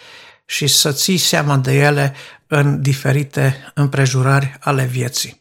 și 0.46 0.68
să 0.68 0.92
ții 0.92 1.18
seama 1.18 1.58
de 1.58 1.74
ele 1.74 2.16
în 2.48 2.82
diferite 2.82 3.72
împrejurări 3.74 4.58
ale 4.60 4.84
vieții. 4.84 5.41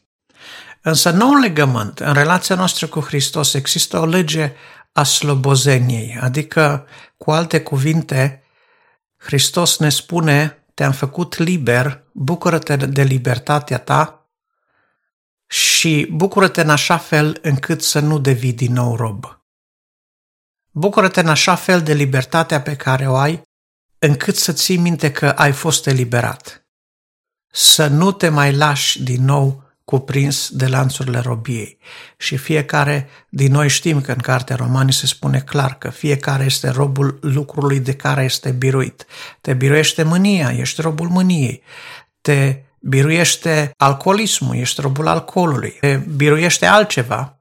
Însă 0.82 1.10
nou 1.10 1.34
legământ, 1.34 1.98
în 1.98 2.12
relația 2.12 2.54
noastră 2.54 2.86
cu 2.86 3.00
Hristos, 3.00 3.54
există 3.54 3.98
o 3.98 4.06
lege 4.06 4.52
a 4.92 5.02
slobozeniei, 5.02 6.18
adică, 6.20 6.86
cu 7.16 7.30
alte 7.30 7.62
cuvinte, 7.62 8.42
Hristos 9.16 9.78
ne 9.78 9.88
spune 9.88 10.60
te-am 10.74 10.92
făcut 10.92 11.36
liber, 11.36 12.04
bucură-te 12.12 12.76
de 12.76 13.02
libertatea 13.02 13.78
ta 13.78 14.30
și 15.46 16.08
bucură-te 16.12 16.60
în 16.60 16.70
așa 16.70 16.96
fel 16.96 17.38
încât 17.42 17.82
să 17.82 17.98
nu 17.98 18.18
devii 18.18 18.52
din 18.52 18.72
nou 18.72 18.96
rob. 18.96 19.40
Bucură-te 20.70 21.20
în 21.20 21.28
așa 21.28 21.54
fel 21.54 21.82
de 21.82 21.92
libertatea 21.92 22.62
pe 22.62 22.76
care 22.76 23.08
o 23.08 23.16
ai, 23.16 23.42
încât 23.98 24.36
să 24.36 24.52
ții 24.52 24.76
minte 24.76 25.12
că 25.12 25.28
ai 25.28 25.52
fost 25.52 25.86
eliberat. 25.86 26.66
Să 27.50 27.86
nu 27.86 28.12
te 28.12 28.28
mai 28.28 28.56
lași 28.56 29.02
din 29.02 29.24
nou 29.24 29.69
cuprins 29.90 30.48
de 30.52 30.66
lanțurile 30.66 31.18
robiei. 31.18 31.78
Și 32.16 32.36
fiecare 32.36 33.08
din 33.28 33.52
noi 33.52 33.68
știm 33.68 34.00
că 34.00 34.12
în 34.12 34.18
Cartea 34.18 34.56
Romanii 34.56 34.92
se 34.92 35.06
spune 35.06 35.40
clar 35.40 35.78
că 35.78 35.88
fiecare 35.88 36.44
este 36.44 36.68
robul 36.68 37.18
lucrului 37.22 37.80
de 37.80 37.92
care 37.92 38.24
este 38.24 38.50
biruit. 38.50 39.06
Te 39.40 39.54
biruiește 39.54 40.02
mânia, 40.02 40.50
ești 40.50 40.80
robul 40.80 41.08
mâniei. 41.08 41.62
Te 42.20 42.56
biruiește 42.80 43.70
alcoolismul, 43.76 44.56
ești 44.56 44.80
robul 44.80 45.06
alcoolului. 45.06 45.76
Te 45.80 46.00
biruiește 46.16 46.66
altceva, 46.66 47.38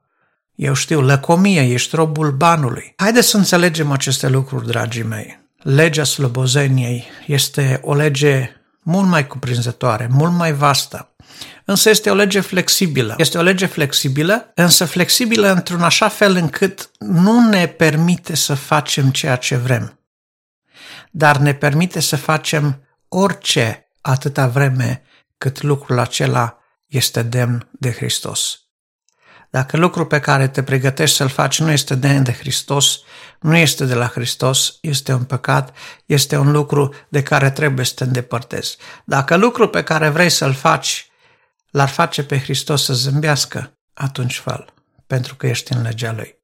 eu 0.54 0.74
știu, 0.74 1.00
lăcomie, 1.00 1.62
ești 1.62 1.96
robul 1.96 2.30
banului. 2.30 2.92
Haideți 2.96 3.28
să 3.28 3.36
înțelegem 3.36 3.90
aceste 3.90 4.28
lucruri, 4.28 4.66
dragii 4.66 5.02
mei. 5.02 5.40
Legea 5.56 6.04
slobozeniei 6.04 7.04
este 7.26 7.80
o 7.82 7.94
lege 7.94 8.59
mult 8.82 9.08
mai 9.08 9.26
cuprinzătoare, 9.26 10.08
mult 10.10 10.32
mai 10.32 10.52
vastă 10.52 11.10
însă 11.70 11.88
este 11.90 12.10
o 12.10 12.14
lege 12.14 12.40
flexibilă. 12.40 13.14
Este 13.18 13.38
o 13.38 13.42
lege 13.42 13.66
flexibilă, 13.66 14.52
însă 14.54 14.84
flexibilă 14.84 15.52
într-un 15.52 15.82
așa 15.82 16.08
fel 16.08 16.36
încât 16.36 16.90
nu 16.98 17.48
ne 17.48 17.66
permite 17.66 18.36
să 18.36 18.54
facem 18.54 19.10
ceea 19.10 19.36
ce 19.36 19.56
vrem, 19.56 19.98
dar 21.10 21.36
ne 21.36 21.54
permite 21.54 22.00
să 22.00 22.16
facem 22.16 22.84
orice 23.08 23.88
atâta 24.00 24.46
vreme 24.46 25.02
cât 25.38 25.62
lucrul 25.62 25.98
acela 25.98 26.58
este 26.86 27.22
demn 27.22 27.68
de 27.70 27.92
Hristos. 27.92 28.60
Dacă 29.50 29.76
lucrul 29.76 30.06
pe 30.06 30.20
care 30.20 30.48
te 30.48 30.62
pregătești 30.62 31.16
să-l 31.16 31.28
faci 31.28 31.60
nu 31.60 31.70
este 31.70 31.94
demn 31.94 32.22
de 32.22 32.32
Hristos, 32.32 33.00
nu 33.40 33.56
este 33.56 33.84
de 33.84 33.94
la 33.94 34.06
Hristos, 34.06 34.78
este 34.80 35.12
un 35.12 35.24
păcat, 35.24 35.76
este 36.06 36.36
un 36.36 36.50
lucru 36.50 36.94
de 37.08 37.22
care 37.22 37.50
trebuie 37.50 37.84
să 37.84 37.92
te 37.94 38.04
îndepărtezi. 38.04 38.76
Dacă 39.04 39.36
lucrul 39.36 39.68
pe 39.68 39.82
care 39.82 40.08
vrei 40.08 40.30
să-l 40.30 40.52
faci 40.52 41.10
l-ar 41.70 41.88
face 41.88 42.24
pe 42.24 42.38
Hristos 42.38 42.84
să 42.84 42.92
zâmbească, 42.92 43.78
atunci 43.94 44.38
fă 44.38 44.64
pentru 45.06 45.34
că 45.34 45.46
ești 45.46 45.72
în 45.72 45.82
legea 45.82 46.12
Lui. 46.12 46.38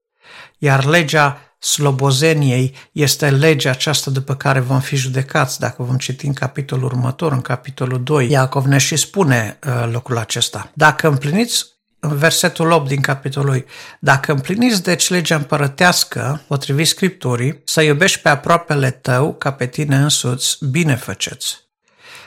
Iar 0.59 0.85
legea 0.85 1.41
slobozeniei 1.59 2.75
este 2.93 3.31
legea 3.31 3.71
aceasta 3.71 4.11
după 4.11 4.35
care 4.37 4.61
vom 4.61 4.81
fi 4.81 4.97
judecați. 4.97 5.61
Dacă 5.61 5.83
vom 5.83 5.97
citi 5.97 6.27
în 6.27 6.33
capitolul 6.33 6.85
următor, 6.85 7.33
în 7.33 7.41
capitolul 7.41 8.03
2, 8.03 8.31
Iacov 8.31 8.65
ne 8.65 8.79
și 8.79 8.97
spune 8.97 9.59
uh, 9.67 9.89
lucrul 9.93 10.19
acesta. 10.19 10.71
Dacă 10.75 11.09
împliniți 11.09 11.76
în 12.11 12.17
versetul 12.17 12.71
8 12.71 12.89
din 12.89 13.01
capitolul 13.01 13.51
2, 13.51 13.65
dacă 14.01 14.33
împliniți 14.33 14.83
deci 14.83 15.09
legea 15.09 15.37
împărătească, 15.37 16.43
potrivit 16.49 16.87
Scripturii, 16.87 17.63
să 17.65 17.83
iubești 17.83 18.21
pe 18.21 18.29
aproapele 18.29 18.91
tău 18.91 19.35
ca 19.35 19.53
pe 19.53 19.67
tine 19.67 19.97
însuți, 19.97 20.59
bine 20.71 20.95
faceți. 20.95 21.65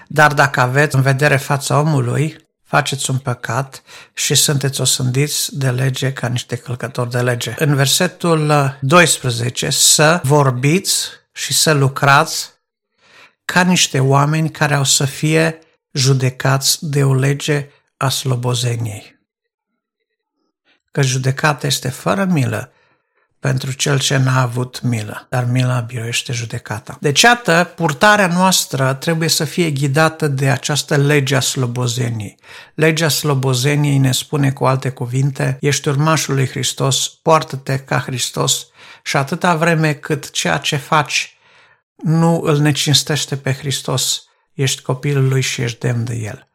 Dar 0.07 0.33
dacă 0.33 0.59
aveți 0.59 0.95
în 0.95 1.01
vedere 1.01 1.37
fața 1.37 1.79
omului, 1.79 2.47
faceți 2.63 3.09
un 3.09 3.17
păcat 3.17 3.83
și 4.13 4.35
sunteți 4.35 4.81
osândiți 4.81 5.57
de 5.57 5.69
lege 5.69 6.13
ca 6.13 6.27
niște 6.27 6.55
călcători 6.55 7.09
de 7.09 7.21
lege. 7.21 7.53
În 7.57 7.75
versetul 7.75 8.77
12, 8.81 9.69
să 9.69 10.21
vorbiți 10.23 11.07
și 11.33 11.53
să 11.53 11.71
lucrați 11.71 12.49
ca 13.45 13.61
niște 13.61 13.99
oameni 13.99 14.51
care 14.51 14.73
au 14.73 14.83
să 14.83 15.05
fie 15.05 15.59
judecați 15.91 16.89
de 16.89 17.03
o 17.03 17.13
lege 17.13 17.69
a 17.97 18.09
slobozeniei. 18.09 19.18
Că 20.91 21.01
judecata 21.01 21.67
este 21.67 21.89
fără 21.89 22.25
milă 22.25 22.71
pentru 23.39 23.71
cel 23.71 23.99
ce 23.99 24.17
n-a 24.17 24.41
avut 24.41 24.81
milă, 24.81 25.27
dar 25.29 25.45
mila 25.45 25.79
biruiește 25.79 26.33
judecata. 26.33 26.97
Deci, 27.01 27.21
iată, 27.21 27.71
purtarea 27.75 28.27
noastră 28.27 28.93
trebuie 28.93 29.29
să 29.29 29.43
fie 29.43 29.71
ghidată 29.71 30.27
de 30.27 30.49
această 30.49 30.95
lege 30.95 31.35
a 31.35 31.39
slobozeniei. 31.39 32.37
Legea 32.75 33.09
slobozeniei 33.09 33.97
ne 33.97 34.11
spune 34.11 34.51
cu 34.51 34.65
alte 34.65 34.89
cuvinte, 34.89 35.57
ești 35.59 35.87
urmașul 35.87 36.35
lui 36.35 36.47
Hristos, 36.47 37.07
poartă-te 37.21 37.77
ca 37.77 37.99
Hristos 37.99 38.67
și 39.03 39.17
atâta 39.17 39.55
vreme 39.55 39.93
cât 39.93 40.31
ceea 40.31 40.57
ce 40.57 40.75
faci 40.75 41.37
nu 41.95 42.41
îl 42.41 42.57
necinstește 42.57 43.35
pe 43.35 43.53
Hristos, 43.53 44.23
ești 44.53 44.81
copilul 44.81 45.27
lui 45.27 45.41
și 45.41 45.61
ești 45.61 45.79
demn 45.79 46.03
de 46.03 46.15
el. 46.15 46.47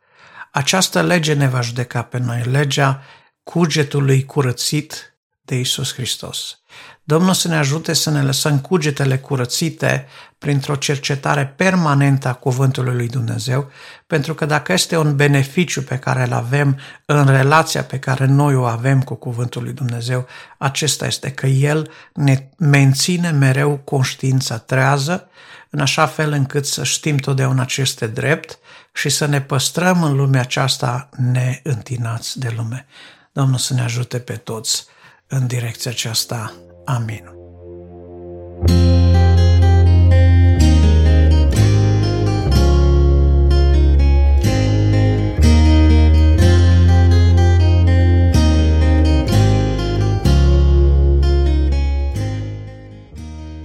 Această 0.53 1.03
lege 1.03 1.33
ne 1.33 1.49
va 1.49 1.61
judeca 1.61 2.03
pe 2.03 2.18
noi, 2.18 2.42
legea 2.42 3.03
cugetului 3.44 4.24
curățit 4.24 5.14
de 5.42 5.59
Isus 5.59 5.94
Hristos. 5.94 6.59
Domnul 7.07 7.35
să 7.35 7.48
ne 7.48 7.57
ajute 7.57 7.92
să 7.92 8.11
ne 8.11 8.22
lăsăm 8.22 8.59
cugetele 8.61 9.18
curățite 9.18 10.07
printr-o 10.38 10.74
cercetare 10.74 11.46
permanentă 11.57 12.28
a 12.28 12.33
Cuvântului 12.33 12.94
lui 12.94 13.09
Dumnezeu, 13.09 13.70
pentru 14.07 14.35
că 14.35 14.46
dacă 14.46 14.72
este 14.72 14.96
un 14.96 15.16
beneficiu 15.16 15.83
pe 15.83 15.98
care 15.98 16.22
îl 16.22 16.33
avem 16.33 16.78
în 17.04 17.26
relația 17.26 17.85
pe 17.85 17.98
care 17.98 18.26
noi 18.26 18.54
o 18.54 18.64
avem 18.64 19.02
cu 19.02 19.14
Cuvântul 19.14 19.62
lui 19.62 19.72
Dumnezeu, 19.72 20.26
acesta 20.59 21.07
este 21.07 21.30
că 21.30 21.46
El 21.46 21.90
ne 22.14 22.48
menține 22.59 23.30
mereu 23.30 23.76
conștiința 23.76 24.59
trează, 24.59 25.28
în 25.70 25.80
așa 25.80 26.07
fel 26.07 26.33
încât 26.33 26.66
să 26.66 26.85
știm 26.85 27.16
totdeauna 27.16 27.64
ce 27.64 27.80
este 27.80 28.07
drept 28.07 28.59
și 28.92 29.09
să 29.09 29.26
ne 29.26 29.40
păstrăm 29.40 30.02
în 30.02 30.16
lumea 30.16 30.40
aceasta 30.40 31.09
neîntinați 31.33 32.38
de 32.38 32.52
lume. 32.57 32.87
Domnul 33.35 33.59
să 33.59 33.75
ne 33.75 33.81
ajute 33.81 34.18
pe 34.18 34.37
toți 34.37 34.87
în 35.27 35.47
direcția 35.47 35.90
aceasta. 35.90 36.53
Amin. 36.85 37.33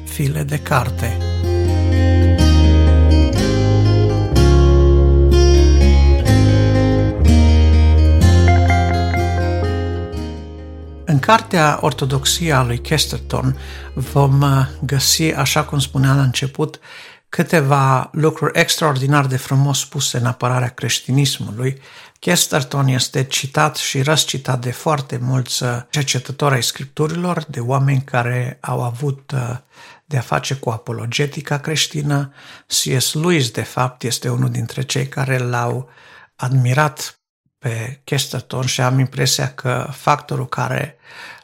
File 0.03 0.43
de 0.43 0.59
carte 0.59 1.28
În 11.19 11.25
cartea 11.25 11.77
Ortodoxia 11.81 12.57
a 12.57 12.63
lui 12.63 12.79
Chesterton 12.79 13.59
vom 13.93 14.41
uh, 14.41 14.65
găsi, 14.81 15.23
așa 15.23 15.63
cum 15.63 15.79
spuneam 15.79 16.15
la 16.15 16.23
început, 16.23 16.79
câteva 17.29 18.09
lucruri 18.11 18.59
extraordinar 18.59 19.25
de 19.25 19.37
frumos 19.37 19.79
spuse 19.79 20.17
în 20.17 20.25
apărarea 20.25 20.69
creștinismului. 20.69 21.81
Chesterton 22.19 22.87
este 22.87 23.23
citat 23.23 23.75
și 23.75 24.01
răscitat 24.01 24.59
de 24.59 24.71
foarte 24.71 25.17
mulți 25.21 25.63
uh, 25.63 25.81
cercetători 25.89 26.53
ai 26.55 26.63
scripturilor, 26.63 27.45
de 27.47 27.59
oameni 27.59 28.01
care 28.01 28.57
au 28.61 28.83
avut 28.83 29.31
uh, 29.31 29.57
de 30.05 30.17
a 30.17 30.21
face 30.21 30.53
cu 30.53 30.69
apologetica 30.69 31.59
creștină. 31.59 32.33
C.S. 32.67 33.13
Lewis, 33.13 33.49
de 33.49 33.63
fapt, 33.63 34.03
este 34.03 34.29
unul 34.29 34.49
dintre 34.49 34.81
cei 34.81 35.07
care 35.07 35.37
l-au 35.37 35.89
admirat 36.35 37.18
pe 37.59 38.01
Chesterton 38.03 38.65
și 38.65 38.81
am 38.81 38.99
impresia 38.99 39.53
că 39.53 39.87
factorul 39.91 40.47
care 40.47 40.97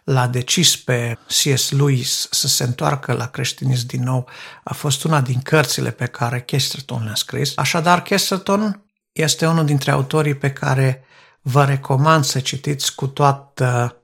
l-a 0.03 0.27
decis 0.27 0.77
pe 0.77 1.17
C.S. 1.27 1.71
Lewis 1.71 2.27
să 2.31 2.47
se 2.47 2.63
întoarcă 2.63 3.13
la 3.13 3.27
creștinism 3.27 3.85
din 3.87 4.03
nou 4.03 4.27
a 4.63 4.73
fost 4.73 5.03
una 5.03 5.21
din 5.21 5.39
cărțile 5.41 5.91
pe 5.91 6.05
care 6.05 6.41
Chesterton 6.41 7.03
le-a 7.03 7.15
scris. 7.15 7.51
Așadar, 7.55 8.01
Chesterton 8.01 8.83
este 9.11 9.47
unul 9.47 9.65
dintre 9.65 9.91
autorii 9.91 10.35
pe 10.35 10.51
care 10.51 11.03
vă 11.41 11.65
recomand 11.65 12.23
să 12.23 12.39
citiți 12.39 12.95
cu 12.95 13.07
toată 13.07 13.97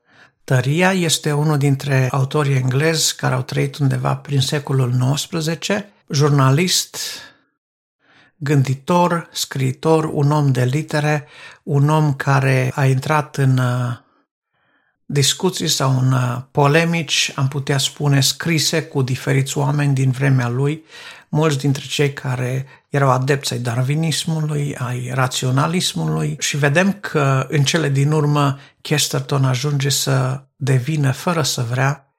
tăria. 0.44 0.92
Este 0.94 1.32
unul 1.32 1.58
dintre 1.58 2.08
autorii 2.12 2.56
englezi 2.56 3.16
care 3.16 3.34
au 3.34 3.42
trăit 3.42 3.78
undeva 3.78 4.16
prin 4.16 4.42
secolul 4.42 5.14
XIX, 5.14 5.68
jurnalist, 6.10 6.98
gânditor, 8.44 9.30
scriitor, 9.32 10.04
un 10.14 10.32
om 10.32 10.52
de 10.52 10.64
litere, 10.64 11.28
un 11.64 11.90
om 11.90 12.14
care 12.14 12.72
a 12.76 12.86
intrat 12.86 13.38
în 13.38 13.58
uh, 13.58 13.98
discuții 15.06 15.68
sau 15.68 16.00
în 16.00 16.12
uh, 16.12 16.38
polemici, 16.52 17.32
am 17.36 17.48
putea 17.48 17.78
spune, 17.78 18.22
scrise 18.22 18.84
cu 18.84 19.02
diferiți 19.02 19.58
oameni 19.58 19.94
din 19.94 20.12
vremea 20.12 20.50
lui, 20.50 20.84
mulți 21.30 21.58
dintre 21.58 21.86
cei 21.88 22.14
care 22.14 22.66
erau 22.90 23.10
adepți 23.10 23.54
ai 23.54 23.60
darwinismului, 23.60 24.76
ai 24.76 25.12
raționalismului. 25.14 26.36
Și 26.40 26.58
vedem 26.58 26.94
că 26.94 27.48
în 27.50 27.64
cele 27.64 27.90
din 27.90 28.12
urmă 28.12 28.58
Chesterton 28.82 29.46
ajunge 29.46 29.90
să 29.90 30.44
devină, 30.56 31.12
fără 31.12 31.42
să 31.42 31.62
vrea, 31.70 32.11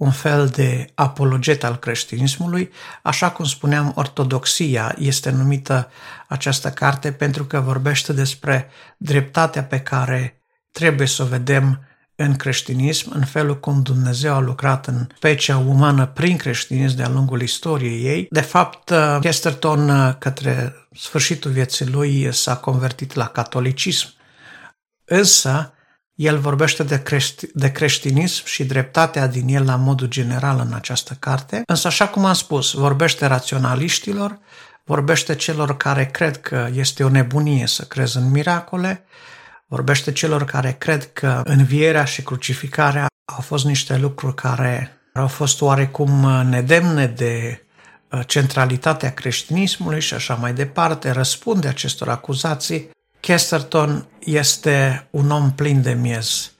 un 0.00 0.10
fel 0.10 0.46
de 0.46 0.90
apologet 0.94 1.64
al 1.64 1.76
creștinismului, 1.76 2.70
așa 3.02 3.30
cum 3.30 3.44
spuneam, 3.44 3.92
ortodoxia 3.94 4.94
este 4.98 5.30
numită 5.30 5.90
această 6.28 6.70
carte 6.70 7.12
pentru 7.12 7.44
că 7.44 7.60
vorbește 7.60 8.12
despre 8.12 8.68
dreptatea 8.96 9.64
pe 9.64 9.80
care 9.80 10.42
trebuie 10.70 11.06
să 11.06 11.22
o 11.22 11.26
vedem 11.26 11.84
în 12.14 12.36
creștinism, 12.36 13.10
în 13.14 13.24
felul 13.24 13.60
cum 13.60 13.82
Dumnezeu 13.82 14.34
a 14.34 14.40
lucrat 14.40 14.86
în 14.86 15.06
specia 15.16 15.56
umană 15.56 16.06
prin 16.06 16.36
creștinism 16.36 16.96
de-a 16.96 17.08
lungul 17.08 17.42
istoriei 17.42 18.04
ei. 18.04 18.26
De 18.30 18.40
fapt, 18.40 18.92
Chesterton, 19.20 20.16
către 20.18 20.74
sfârșitul 20.94 21.50
vieții 21.50 21.86
lui, 21.86 22.32
s-a 22.32 22.56
convertit 22.56 23.14
la 23.14 23.26
catolicism. 23.26 24.08
Însă, 25.04 25.74
el 26.20 26.38
vorbește 26.38 26.82
de, 26.82 27.02
crești, 27.02 27.46
de 27.54 27.72
creștinism 27.72 28.46
și 28.46 28.64
dreptatea 28.64 29.26
din 29.26 29.48
el 29.48 29.64
la 29.64 29.76
modul 29.76 30.06
general 30.06 30.66
în 30.66 30.72
această 30.72 31.16
carte, 31.18 31.62
însă 31.66 31.86
așa 31.86 32.08
cum 32.08 32.24
am 32.24 32.32
spus, 32.32 32.72
vorbește 32.72 33.26
raționaliștilor, 33.26 34.38
vorbește 34.84 35.34
celor 35.34 35.76
care 35.76 36.06
cred 36.06 36.40
că 36.40 36.68
este 36.72 37.04
o 37.04 37.08
nebunie 37.08 37.66
să 37.66 37.84
crezi 37.84 38.16
în 38.16 38.30
miracole, 38.30 39.04
vorbește 39.66 40.12
celor 40.12 40.44
care 40.44 40.76
cred 40.78 41.12
că 41.12 41.42
învierea 41.44 42.04
și 42.04 42.22
crucificarea 42.22 43.06
au 43.24 43.40
fost 43.40 43.64
niște 43.64 43.96
lucruri 43.96 44.34
care 44.34 45.00
au 45.14 45.28
fost 45.28 45.60
oarecum 45.60 46.26
nedemne 46.48 47.06
de 47.06 47.62
uh, 48.10 48.20
centralitatea 48.26 49.14
creștinismului 49.14 50.00
și 50.00 50.14
așa 50.14 50.34
mai 50.34 50.52
departe, 50.52 51.10
răspunde 51.10 51.68
acestor 51.68 52.08
acuzații 52.08 52.90
Chesterton 53.20 54.08
este 54.18 55.06
un 55.10 55.30
om 55.30 55.52
plin 55.52 55.82
de 55.82 55.92
miez 55.92 56.52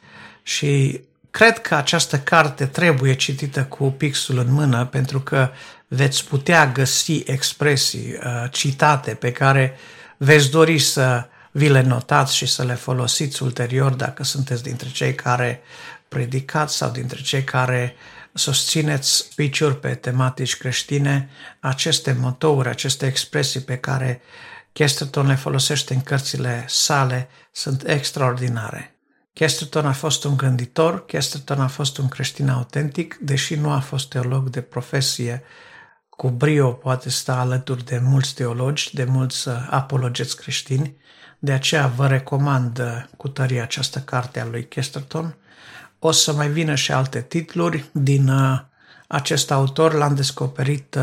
și 0.43 1.01
cred 1.31 1.59
că 1.59 1.75
această 1.75 2.19
carte 2.19 2.67
trebuie 2.67 3.15
citită 3.15 3.65
cu 3.65 3.85
pixul 3.91 4.39
în 4.39 4.53
mână 4.53 4.87
pentru 4.87 5.21
că 5.21 5.51
veți 5.89 6.25
putea 6.25 6.67
găsi 6.67 7.23
expresii, 7.27 8.13
uh, 8.13 8.51
citate 8.51 9.15
pe 9.15 9.33
care 9.33 9.77
veți 10.17 10.51
dori 10.51 10.79
să 10.79 11.29
vi 11.51 11.69
le 11.69 11.83
notați 11.83 12.37
și 12.37 12.47
să 12.47 12.65
le 12.65 12.75
folosiți 12.75 13.43
ulterior 13.43 13.93
dacă 13.93 14.25
sunteți 14.25 14.63
dintre 14.63 14.89
cei 14.89 15.15
care 15.15 15.63
predicați 16.09 16.77
sau 16.77 16.91
dintre 16.91 17.21
cei 17.21 17.45
care 17.45 17.95
susțineți 18.33 19.17
speech 19.17 19.71
pe 19.81 19.95
tematici 19.95 20.57
creștine, 20.57 21.29
aceste 21.61 22.17
motouri, 22.21 22.69
aceste 22.69 23.07
expresii 23.07 23.61
pe 23.61 23.77
care 23.77 24.21
Chesterton 24.73 25.27
le 25.27 25.35
folosește 25.35 25.95
în 25.95 26.01
cărțile 26.01 26.65
sale, 26.69 27.29
sunt 27.53 27.89
extraordinare. 27.89 28.95
Chesterton 29.33 29.87
a 29.87 29.93
fost 29.93 30.25
un 30.25 30.37
gânditor, 30.37 31.05
Chesterton 31.05 31.61
a 31.61 31.67
fost 31.67 31.99
un 31.99 32.09
creștin 32.09 32.49
autentic, 32.49 33.15
deși 33.21 33.55
nu 33.55 33.71
a 33.71 33.79
fost 33.79 34.09
teolog 34.09 34.49
de 34.49 34.61
profesie, 34.61 35.43
cu 36.21 36.31
brio 36.31 36.73
poate 36.73 37.09
sta 37.09 37.39
alături 37.39 37.85
de 37.85 37.99
mulți 37.99 38.35
teologi, 38.35 38.95
de 38.95 39.05
mulți 39.05 39.49
uh, 39.49 39.67
apologeți 39.71 40.37
creștini, 40.37 40.97
de 41.39 41.53
aceea 41.53 41.87
vă 41.87 42.07
recomand 42.07 42.79
uh, 42.79 43.05
cu 43.17 43.29
tărie 43.29 43.61
această 43.61 43.99
carte 43.99 44.41
a 44.41 44.47
lui 44.47 44.69
Chesterton. 44.69 45.37
O 45.99 46.11
să 46.11 46.33
mai 46.33 46.49
vină 46.49 46.75
și 46.75 46.93
alte 46.93 47.23
titluri 47.23 47.89
din 47.93 48.29
uh, 48.29 48.61
acest 49.09 49.51
autor, 49.51 49.93
l-am 49.93 50.15
descoperit 50.15 50.99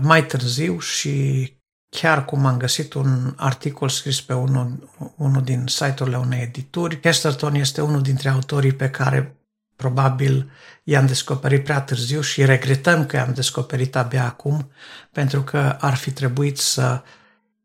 mai 0.00 0.26
târziu 0.26 0.78
și 0.78 1.53
chiar 2.00 2.24
cum 2.24 2.46
am 2.46 2.56
găsit 2.56 2.92
un 2.92 3.32
articol 3.36 3.88
scris 3.88 4.20
pe 4.20 4.32
unul, 4.32 4.90
unul 5.16 5.42
din 5.42 5.66
site-urile 5.66 6.16
unei 6.16 6.42
edituri. 6.42 7.00
Chesterton 7.00 7.54
este 7.54 7.80
unul 7.80 8.02
dintre 8.02 8.28
autorii 8.28 8.72
pe 8.72 8.90
care 8.90 9.36
probabil 9.76 10.50
i-am 10.84 11.06
descoperit 11.06 11.64
prea 11.64 11.80
târziu 11.80 12.20
și 12.20 12.44
regretăm 12.44 13.06
că 13.06 13.16
i-am 13.16 13.32
descoperit 13.34 13.96
abia 13.96 14.24
acum, 14.24 14.70
pentru 15.12 15.42
că 15.42 15.76
ar 15.80 15.94
fi 15.94 16.10
trebuit 16.10 16.58
să 16.58 17.02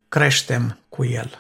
creștem 0.10 0.80
cu 0.89 1.06
el. 1.06 1.39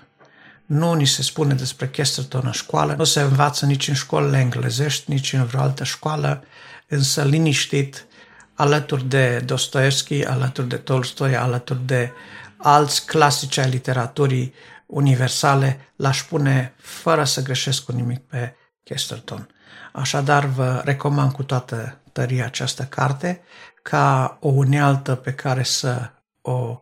Nu 0.65 0.93
ni 0.93 1.05
se 1.05 1.21
spune 1.21 1.53
despre 1.53 1.89
Chesterton 1.89 2.41
în 2.45 2.51
școală, 2.51 2.93
nu 2.97 3.03
se 3.03 3.21
învață 3.21 3.65
nici 3.65 3.87
în 3.87 3.93
școlile 3.93 4.39
englezești, 4.39 5.11
nici 5.11 5.33
în 5.33 5.45
vreo 5.45 5.61
altă 5.61 5.83
școală, 5.83 6.43
însă 6.87 7.23
liniștit, 7.23 8.05
alături 8.53 9.07
de 9.07 9.39
Dostoevski, 9.45 10.25
alături 10.25 10.67
de 10.67 10.75
Tolstoi, 10.75 11.35
alături 11.35 11.85
de 11.85 12.11
alți 12.61 13.05
clasici 13.05 13.57
ai 13.57 13.69
literaturii 13.69 14.53
universale, 14.85 15.91
l-aș 15.95 16.23
pune 16.23 16.73
fără 16.77 17.23
să 17.23 17.41
greșesc 17.41 17.83
cu 17.83 17.91
nimic 17.91 18.19
pe 18.19 18.55
Chesterton. 18.83 19.49
Așadar, 19.93 20.45
vă 20.45 20.81
recomand 20.85 21.31
cu 21.31 21.43
toată 21.43 22.01
tăria 22.11 22.45
această 22.45 22.83
carte 22.83 23.41
ca 23.81 24.37
o 24.41 24.47
unealtă 24.47 25.15
pe 25.15 25.33
care 25.33 25.63
să 25.63 26.09
o 26.41 26.81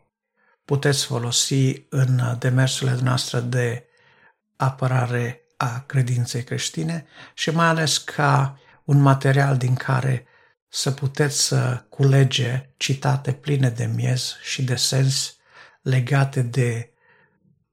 puteți 0.66 1.06
folosi 1.06 1.86
în 1.90 2.36
demersurile 2.40 2.98
noastre 3.02 3.40
de 3.40 3.86
apărare 4.56 5.42
a 5.58 5.84
credinței 5.86 6.44
creștine 6.44 7.06
și 7.34 7.50
mai 7.50 7.68
ales 7.68 7.98
ca 7.98 8.60
un 8.84 9.02
material 9.02 9.58
din 9.58 9.76
care 9.76 10.26
să 10.68 10.92
puteți 10.92 11.42
să 11.42 11.86
culege 11.90 12.70
citate 12.78 13.32
pline 13.32 13.70
de 13.70 13.86
miez 13.86 14.36
și 14.42 14.64
de 14.64 14.76
sens 14.76 15.37
legate 15.88 16.42
de 16.42 16.92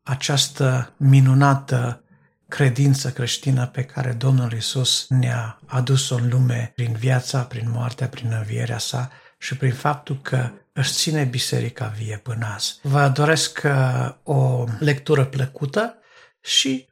această 0.03 0.94
minunată 0.96 2.05
credință 2.48 3.11
creștină 3.12 3.66
pe 3.66 3.85
care 3.85 4.12
Domnul 4.12 4.53
Isus 4.53 5.07
ne-a 5.09 5.61
adus-o 5.66 6.14
în 6.14 6.29
lume 6.29 6.72
prin 6.74 6.92
viața, 6.92 7.42
prin 7.44 7.70
moartea, 7.70 8.09
prin 8.09 8.33
învierea 8.33 8.79
sa 8.79 9.11
și 9.38 9.57
prin 9.57 9.72
faptul 9.72 10.20
că 10.20 10.50
își 10.72 10.92
ține 10.92 11.24
biserica 11.24 11.87
vie 11.87 12.18
până 12.18 12.46
azi. 12.46 12.79
Vă 12.83 13.09
doresc 13.09 13.62
uh, 13.64 14.14
o 14.22 14.64
lectură 14.79 15.24
plăcută 15.24 15.98
și 16.40 16.88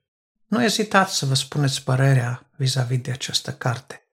nu 0.47 0.65
ezitați 0.65 1.17
să 1.17 1.27
vă 1.27 1.35
spuneți 1.35 1.85
părerea 1.85 2.51
vis-a-vis 2.57 3.01
de 3.01 3.11
această 3.11 3.53
carte. 3.53 4.09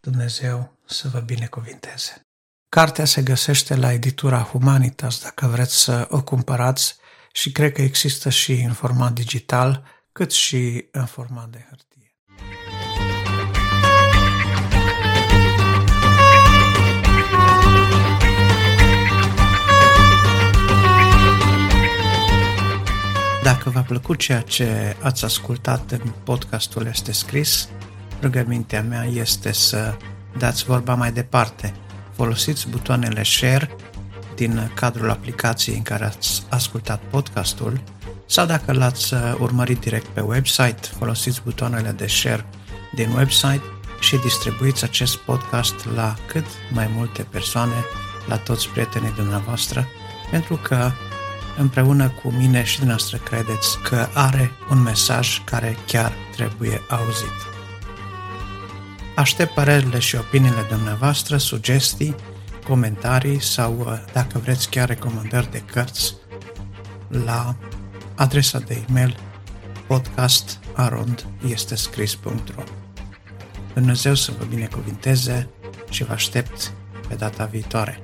Dumnezeu 0.00 0.78
să 0.86 1.08
vă 1.08 1.18
binecuvinteze. 1.20 2.26
Cartea 2.74 3.04
se 3.04 3.22
găsește 3.22 3.76
la 3.76 3.92
editura 3.92 4.38
Humanitas 4.38 5.22
dacă 5.22 5.46
vreți 5.46 5.76
să 5.76 6.06
o 6.10 6.22
cumpărați 6.22 6.96
și 7.32 7.52
cred 7.52 7.72
că 7.72 7.82
există 7.82 8.30
și 8.30 8.52
în 8.52 8.72
format 8.72 9.12
digital, 9.12 9.84
cât 10.12 10.32
și 10.32 10.86
în 10.90 11.04
format 11.04 11.48
de 11.48 11.66
hârtie. 11.68 12.14
Dacă 23.42 23.70
v-a 23.70 23.82
plăcut 23.82 24.18
ceea 24.18 24.40
ce 24.40 24.96
ați 25.00 25.24
ascultat 25.24 25.90
în 25.90 26.12
podcastul 26.24 26.86
Este 26.86 27.12
Scris, 27.12 27.68
rugămintea 28.22 28.82
mea 28.82 29.04
este 29.04 29.52
să 29.52 29.96
dați 30.38 30.64
vorba 30.64 30.94
mai 30.94 31.12
departe– 31.12 31.74
folosiți 32.16 32.68
butoanele 32.68 33.22
Share 33.22 33.76
din 34.34 34.70
cadrul 34.74 35.10
aplicației 35.10 35.76
în 35.76 35.82
care 35.82 36.04
ați 36.04 36.42
ascultat 36.48 37.00
podcastul 37.10 37.80
sau 38.26 38.46
dacă 38.46 38.72
l-ați 38.72 39.14
uh, 39.14 39.34
urmărit 39.38 39.80
direct 39.80 40.06
pe 40.06 40.20
website, 40.20 40.80
folosiți 40.98 41.42
butoanele 41.42 41.90
de 41.90 42.06
Share 42.06 42.46
din 42.94 43.10
website 43.10 43.62
și 44.00 44.16
distribuiți 44.16 44.84
acest 44.84 45.16
podcast 45.16 45.74
la 45.94 46.14
cât 46.26 46.46
mai 46.72 46.90
multe 46.94 47.22
persoane, 47.22 47.84
la 48.28 48.36
toți 48.36 48.68
prietenii 48.68 49.12
dumneavoastră, 49.16 49.86
pentru 50.30 50.56
că 50.56 50.90
împreună 51.58 52.08
cu 52.08 52.30
mine 52.30 52.64
și 52.64 52.76
dumneavoastră 52.76 53.18
credeți 53.18 53.78
că 53.78 54.08
are 54.14 54.50
un 54.70 54.82
mesaj 54.82 55.44
care 55.44 55.76
chiar 55.86 56.12
trebuie 56.36 56.82
auzit. 56.88 57.53
Aștept 59.14 59.54
părerile 59.54 59.98
și 59.98 60.16
opiniile 60.16 60.66
dumneavoastră, 60.68 61.36
sugestii, 61.36 62.14
comentarii 62.66 63.42
sau, 63.42 63.78
uh, 63.78 64.04
dacă 64.12 64.38
vreți, 64.38 64.70
chiar 64.70 64.88
recomandări 64.88 65.50
de 65.50 65.62
cărți 65.72 66.14
la 67.24 67.56
adresa 68.14 68.58
de 68.58 68.84
e-mail 68.88 69.16
podcastarondestescris.ro 69.86 72.62
Dumnezeu 73.74 74.14
să 74.14 74.32
vă 74.38 74.44
binecuvinteze 74.44 75.48
și 75.90 76.04
vă 76.04 76.12
aștept 76.12 76.72
pe 77.08 77.14
data 77.14 77.44
viitoare. 77.44 78.02